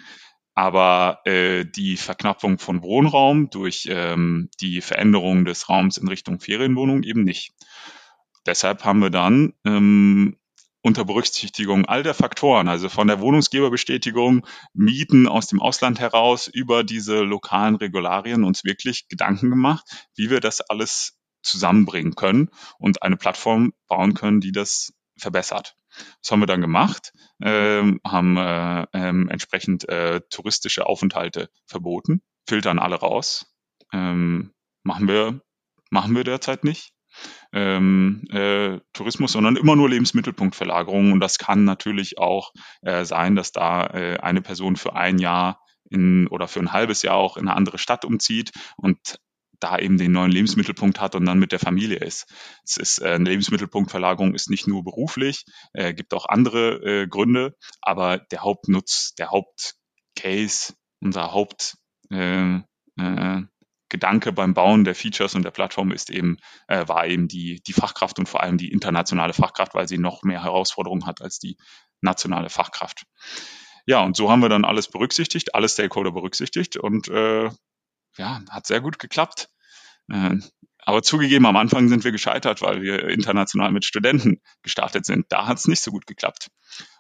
Aber 0.54 1.20
äh, 1.24 1.64
die 1.64 1.96
Verknappung 1.96 2.58
von 2.58 2.82
Wohnraum 2.82 3.50
durch 3.50 3.86
ähm, 3.88 4.50
die 4.60 4.80
Veränderung 4.80 5.44
des 5.44 5.68
Raums 5.68 5.96
in 5.96 6.08
Richtung 6.08 6.40
Ferienwohnung 6.40 7.02
eben 7.02 7.24
nicht 7.24 7.52
deshalb 8.46 8.84
haben 8.84 9.00
wir 9.00 9.10
dann 9.10 9.54
ähm, 9.64 10.36
unter 10.82 11.04
Berücksichtigung 11.04 11.84
all 11.84 12.02
der 12.02 12.14
Faktoren, 12.14 12.68
also 12.68 12.88
von 12.88 13.06
der 13.06 13.20
Wohnungsgeberbestätigung, 13.20 14.46
Mieten 14.72 15.28
aus 15.28 15.46
dem 15.46 15.60
Ausland 15.60 16.00
heraus 16.00 16.48
über 16.48 16.84
diese 16.84 17.20
lokalen 17.20 17.76
Regularien 17.76 18.44
uns 18.44 18.64
wirklich 18.64 19.08
Gedanken 19.08 19.50
gemacht, 19.50 19.84
wie 20.16 20.30
wir 20.30 20.40
das 20.40 20.60
alles 20.60 21.18
zusammenbringen 21.42 22.14
können 22.14 22.50
und 22.78 23.02
eine 23.02 23.16
Plattform 23.16 23.72
bauen 23.88 24.14
können, 24.14 24.40
die 24.40 24.52
das 24.52 24.92
verbessert. 25.18 25.76
Das 26.22 26.30
haben 26.30 26.40
wir 26.40 26.46
dann 26.46 26.60
gemacht, 26.60 27.12
ähm, 27.42 28.00
haben 28.06 28.36
äh, 28.36 28.86
ähm, 28.92 29.28
entsprechend 29.28 29.88
äh, 29.88 30.20
touristische 30.30 30.86
Aufenthalte 30.86 31.50
verboten, 31.66 32.22
filtern 32.46 32.78
alle 32.78 32.96
raus. 32.96 33.52
Ähm, 33.92 34.52
machen 34.82 35.08
wir 35.08 35.42
machen 35.90 36.14
wir 36.14 36.24
derzeit 36.24 36.62
nicht 36.62 36.94
ähm, 37.52 38.22
äh, 38.30 38.78
Tourismus, 38.92 39.32
sondern 39.32 39.56
immer 39.56 39.76
nur 39.76 39.88
Lebensmittelpunktverlagerungen. 39.88 41.12
Und 41.12 41.20
das 41.20 41.38
kann 41.38 41.64
natürlich 41.64 42.18
auch 42.18 42.52
äh, 42.82 43.04
sein, 43.04 43.36
dass 43.36 43.52
da 43.52 43.86
äh, 43.86 44.18
eine 44.18 44.42
Person 44.42 44.76
für 44.76 44.94
ein 44.94 45.18
Jahr 45.18 45.60
in, 45.90 46.26
oder 46.28 46.48
für 46.48 46.60
ein 46.60 46.72
halbes 46.72 47.02
Jahr 47.02 47.16
auch 47.16 47.36
in 47.36 47.48
eine 47.48 47.56
andere 47.56 47.78
Stadt 47.78 48.04
umzieht 48.04 48.52
und 48.76 49.18
da 49.60 49.78
eben 49.78 49.98
den 49.98 50.12
neuen 50.12 50.32
Lebensmittelpunkt 50.32 51.00
hat 51.00 51.14
und 51.14 51.26
dann 51.26 51.38
mit 51.38 51.52
der 51.52 51.58
Familie 51.58 51.98
ist. 51.98 52.26
Es 52.64 52.76
ist 52.78 52.98
äh, 53.00 53.10
eine 53.10 53.28
Lebensmittelpunktverlagerung 53.28 54.34
ist 54.34 54.50
nicht 54.50 54.66
nur 54.66 54.82
beruflich, 54.82 55.44
äh, 55.74 55.92
gibt 55.92 56.14
auch 56.14 56.26
andere 56.26 57.02
äh, 57.02 57.06
Gründe, 57.06 57.54
aber 57.82 58.18
der 58.18 58.42
Hauptnutz, 58.42 59.14
der 59.18 59.30
Hauptcase, 59.30 60.74
unser 61.00 61.32
Haupt 61.32 61.76
äh, 62.10 62.60
äh, 62.96 63.42
Gedanke 63.90 64.32
beim 64.32 64.54
Bauen 64.54 64.84
der 64.84 64.94
Features 64.94 65.34
und 65.34 65.42
der 65.42 65.50
Plattform 65.50 65.92
ist 65.92 66.08
eben, 66.08 66.38
äh, 66.68 66.88
war 66.88 67.06
eben 67.06 67.28
die, 67.28 67.60
die 67.66 67.72
Fachkraft 67.72 68.18
und 68.18 68.28
vor 68.28 68.42
allem 68.42 68.56
die 68.56 68.72
internationale 68.72 69.34
Fachkraft, 69.34 69.74
weil 69.74 69.88
sie 69.88 69.98
noch 69.98 70.22
mehr 70.22 70.42
Herausforderungen 70.42 71.06
hat 71.06 71.20
als 71.20 71.38
die 71.38 71.58
nationale 72.00 72.48
Fachkraft. 72.48 73.04
Ja, 73.86 74.02
und 74.02 74.16
so 74.16 74.30
haben 74.30 74.40
wir 74.40 74.48
dann 74.48 74.64
alles 74.64 74.88
berücksichtigt, 74.88 75.54
alle 75.54 75.68
Stakeholder 75.68 76.12
berücksichtigt 76.12 76.76
und 76.76 77.08
äh, 77.08 77.50
ja, 78.16 78.40
hat 78.48 78.66
sehr 78.66 78.80
gut 78.80 78.98
geklappt. 78.98 79.50
Äh, 80.10 80.36
aber 80.82 81.02
zugegeben, 81.02 81.46
am 81.46 81.56
Anfang 81.56 81.88
sind 81.88 82.04
wir 82.04 82.12
gescheitert, 82.12 82.62
weil 82.62 82.82
wir 82.82 83.08
international 83.08 83.70
mit 83.70 83.84
Studenten 83.84 84.40
gestartet 84.62 85.04
sind. 85.04 85.26
Da 85.28 85.46
hat 85.46 85.58
es 85.58 85.68
nicht 85.68 85.82
so 85.82 85.90
gut 85.90 86.06
geklappt. 86.06 86.48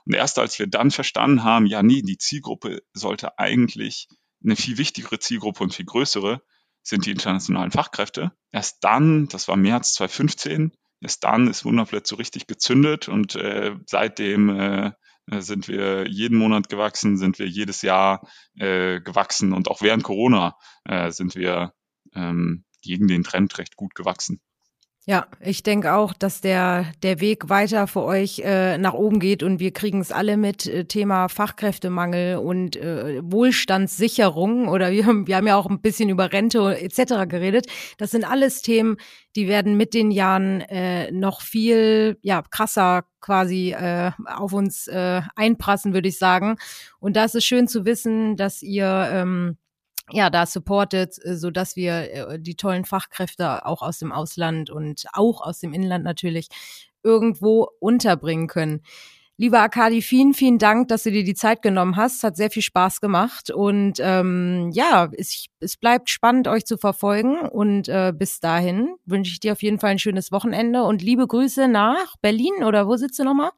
Und 0.04 0.14
erst 0.14 0.38
als 0.38 0.58
wir 0.58 0.66
dann 0.66 0.90
verstanden 0.90 1.44
haben, 1.44 1.66
ja, 1.66 1.82
nee, 1.82 2.02
die 2.02 2.18
Zielgruppe 2.18 2.82
sollte 2.92 3.38
eigentlich 3.38 4.08
eine 4.44 4.56
viel 4.56 4.78
wichtigere 4.78 5.18
Zielgruppe 5.18 5.62
und 5.62 5.74
viel 5.74 5.86
größere 5.86 6.42
sind 6.82 7.06
die 7.06 7.10
internationalen 7.10 7.70
Fachkräfte. 7.70 8.32
Erst 8.52 8.82
dann, 8.82 9.28
das 9.28 9.48
war 9.48 9.56
März 9.56 9.94
2015, 9.94 10.72
erst 11.00 11.24
dann 11.24 11.48
ist 11.48 11.64
Wunderflat 11.64 12.06
so 12.06 12.16
richtig 12.16 12.46
gezündet 12.46 13.08
und 13.08 13.36
äh, 13.36 13.76
seitdem 13.86 14.48
äh, 14.48 14.92
sind 15.38 15.68
wir 15.68 16.08
jeden 16.08 16.38
Monat 16.38 16.68
gewachsen, 16.68 17.16
sind 17.16 17.38
wir 17.38 17.46
jedes 17.46 17.82
Jahr 17.82 18.26
äh, 18.54 19.00
gewachsen 19.00 19.52
und 19.52 19.68
auch 19.68 19.80
während 19.82 20.02
Corona 20.02 20.56
äh, 20.84 21.10
sind 21.10 21.34
wir 21.34 21.72
ähm, 22.14 22.64
gegen 22.82 23.06
den 23.06 23.22
Trend 23.22 23.56
recht 23.58 23.76
gut 23.76 23.94
gewachsen. 23.94 24.40
Ja, 25.10 25.26
ich 25.40 25.64
denke 25.64 25.94
auch, 25.94 26.12
dass 26.12 26.40
der, 26.40 26.86
der 27.02 27.20
Weg 27.20 27.48
weiter 27.48 27.88
für 27.88 28.04
euch 28.04 28.38
äh, 28.44 28.78
nach 28.78 28.94
oben 28.94 29.18
geht 29.18 29.42
und 29.42 29.58
wir 29.58 29.72
kriegen 29.72 30.00
es 30.00 30.12
alle 30.12 30.36
mit 30.36 30.68
äh, 30.68 30.84
Thema 30.84 31.26
Fachkräftemangel 31.26 32.36
und 32.36 32.76
äh, 32.76 33.20
Wohlstandssicherung 33.24 34.68
oder 34.68 34.92
wir, 34.92 35.06
wir 35.26 35.36
haben 35.36 35.48
ja 35.48 35.56
auch 35.56 35.68
ein 35.68 35.80
bisschen 35.80 36.10
über 36.10 36.32
Rente 36.32 36.80
etc. 36.80 37.28
geredet. 37.28 37.66
Das 37.98 38.12
sind 38.12 38.22
alles 38.22 38.62
Themen, 38.62 38.98
die 39.34 39.48
werden 39.48 39.76
mit 39.76 39.94
den 39.94 40.12
Jahren 40.12 40.60
äh, 40.60 41.10
noch 41.10 41.40
viel 41.40 42.16
ja, 42.22 42.42
krasser 42.48 43.02
quasi 43.20 43.72
äh, 43.72 44.12
auf 44.26 44.52
uns 44.52 44.86
äh, 44.86 45.22
einprassen, 45.34 45.92
würde 45.92 46.08
ich 46.08 46.18
sagen. 46.18 46.54
Und 47.00 47.16
da 47.16 47.24
ist 47.24 47.34
es 47.34 47.44
schön 47.44 47.66
zu 47.66 47.84
wissen, 47.84 48.36
dass 48.36 48.62
ihr 48.62 49.08
ähm, 49.12 49.56
ja, 50.12 50.30
da 50.30 50.46
supportet, 50.46 51.16
äh, 51.24 51.36
so 51.36 51.50
dass 51.50 51.76
wir 51.76 52.12
äh, 52.12 52.38
die 52.40 52.54
tollen 52.54 52.84
Fachkräfte 52.84 53.66
auch 53.66 53.82
aus 53.82 53.98
dem 53.98 54.12
Ausland 54.12 54.70
und 54.70 55.04
auch 55.12 55.40
aus 55.40 55.60
dem 55.60 55.72
Inland 55.72 56.04
natürlich 56.04 56.48
irgendwo 57.02 57.68
unterbringen 57.80 58.46
können. 58.46 58.82
Lieber 59.40 59.60
Akadi, 59.60 60.02
vielen, 60.02 60.34
vielen 60.34 60.58
Dank, 60.58 60.88
dass 60.88 61.04
du 61.04 61.10
dir 61.10 61.24
die 61.24 61.34
Zeit 61.34 61.62
genommen 61.62 61.96
hast. 61.96 62.22
Hat 62.24 62.36
sehr 62.36 62.50
viel 62.50 62.60
Spaß 62.60 63.00
gemacht. 63.00 63.50
Und 63.50 63.94
ähm, 63.98 64.68
ja, 64.74 65.08
es, 65.16 65.46
es 65.60 65.78
bleibt 65.78 66.10
spannend, 66.10 66.46
euch 66.46 66.66
zu 66.66 66.76
verfolgen. 66.76 67.38
Und 67.48 67.88
äh, 67.88 68.12
bis 68.14 68.40
dahin 68.40 68.96
wünsche 69.06 69.32
ich 69.32 69.40
dir 69.40 69.52
auf 69.52 69.62
jeden 69.62 69.78
Fall 69.78 69.92
ein 69.92 69.98
schönes 69.98 70.30
Wochenende 70.30 70.82
und 70.82 71.00
liebe 71.00 71.26
Grüße 71.26 71.68
nach 71.68 72.16
Berlin 72.20 72.64
oder 72.66 72.86
wo 72.86 72.96
sitzt 72.96 73.18
du 73.18 73.24
nochmal? 73.24 73.50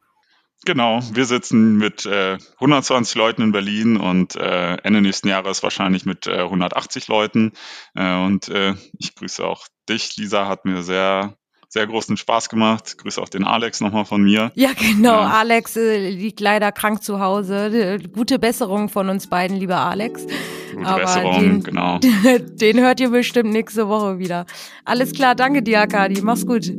Genau, 0.65 1.01
wir 1.13 1.25
sitzen 1.25 1.77
mit 1.77 2.07
äh, 2.07 2.39
120 2.55 3.17
Leuten 3.17 3.43
in 3.43 3.53
Berlin 3.53 3.97
und 3.97 4.37
äh, 4.37 4.77
Ende 4.83 5.01
nächsten 5.01 5.29
Jahres 5.29 5.63
wahrscheinlich 5.63 6.07
mit 6.07 6.27
äh, 6.27 6.43
180 6.43 7.09
Leuten. 7.09 7.53
Äh, 7.95 8.15
und 8.25 8.49
äh, 8.49 8.75
ich 8.99 9.15
grüße 9.15 9.45
auch 9.45 9.67
dich, 9.89 10.17
Lisa, 10.17 10.47
hat 10.47 10.65
mir 10.65 10.83
sehr 10.83 11.37
sehr 11.73 11.87
großen 11.87 12.19
Spaß 12.19 12.51
gemacht. 12.51 12.99
Grüße 12.99 13.21
auch 13.21 13.31
den 13.31 13.45
Alex 13.45 13.81
nochmal 13.81 14.05
von 14.05 14.23
mir. 14.23 14.53
Ja, 14.55 14.71
genau. 14.79 15.23
Ja. 15.23 15.29
Alex 15.29 15.75
äh, 15.77 16.11
liegt 16.11 16.41
leider 16.41 16.71
krank 16.71 17.03
zu 17.03 17.19
Hause. 17.19 17.99
Gute 18.13 18.39
Besserung 18.39 18.91
von 18.91 19.09
uns 19.09 19.27
beiden, 19.27 19.57
lieber 19.57 19.79
Alex. 19.79 20.27
Gute 20.75 20.87
Aber 20.87 21.01
Besserung, 21.01 21.41
den, 21.41 21.63
genau. 21.63 21.99
Den 22.61 22.79
hört 22.79 23.01
ihr 23.01 23.09
bestimmt 23.09 23.51
nächste 23.53 23.89
Woche 23.89 24.19
wieder. 24.19 24.45
Alles 24.85 25.13
klar, 25.13 25.35
danke 25.35 25.63
dir, 25.63 25.81
Akadi. 25.81 26.21
Mach's 26.21 26.47
gut. 26.47 26.71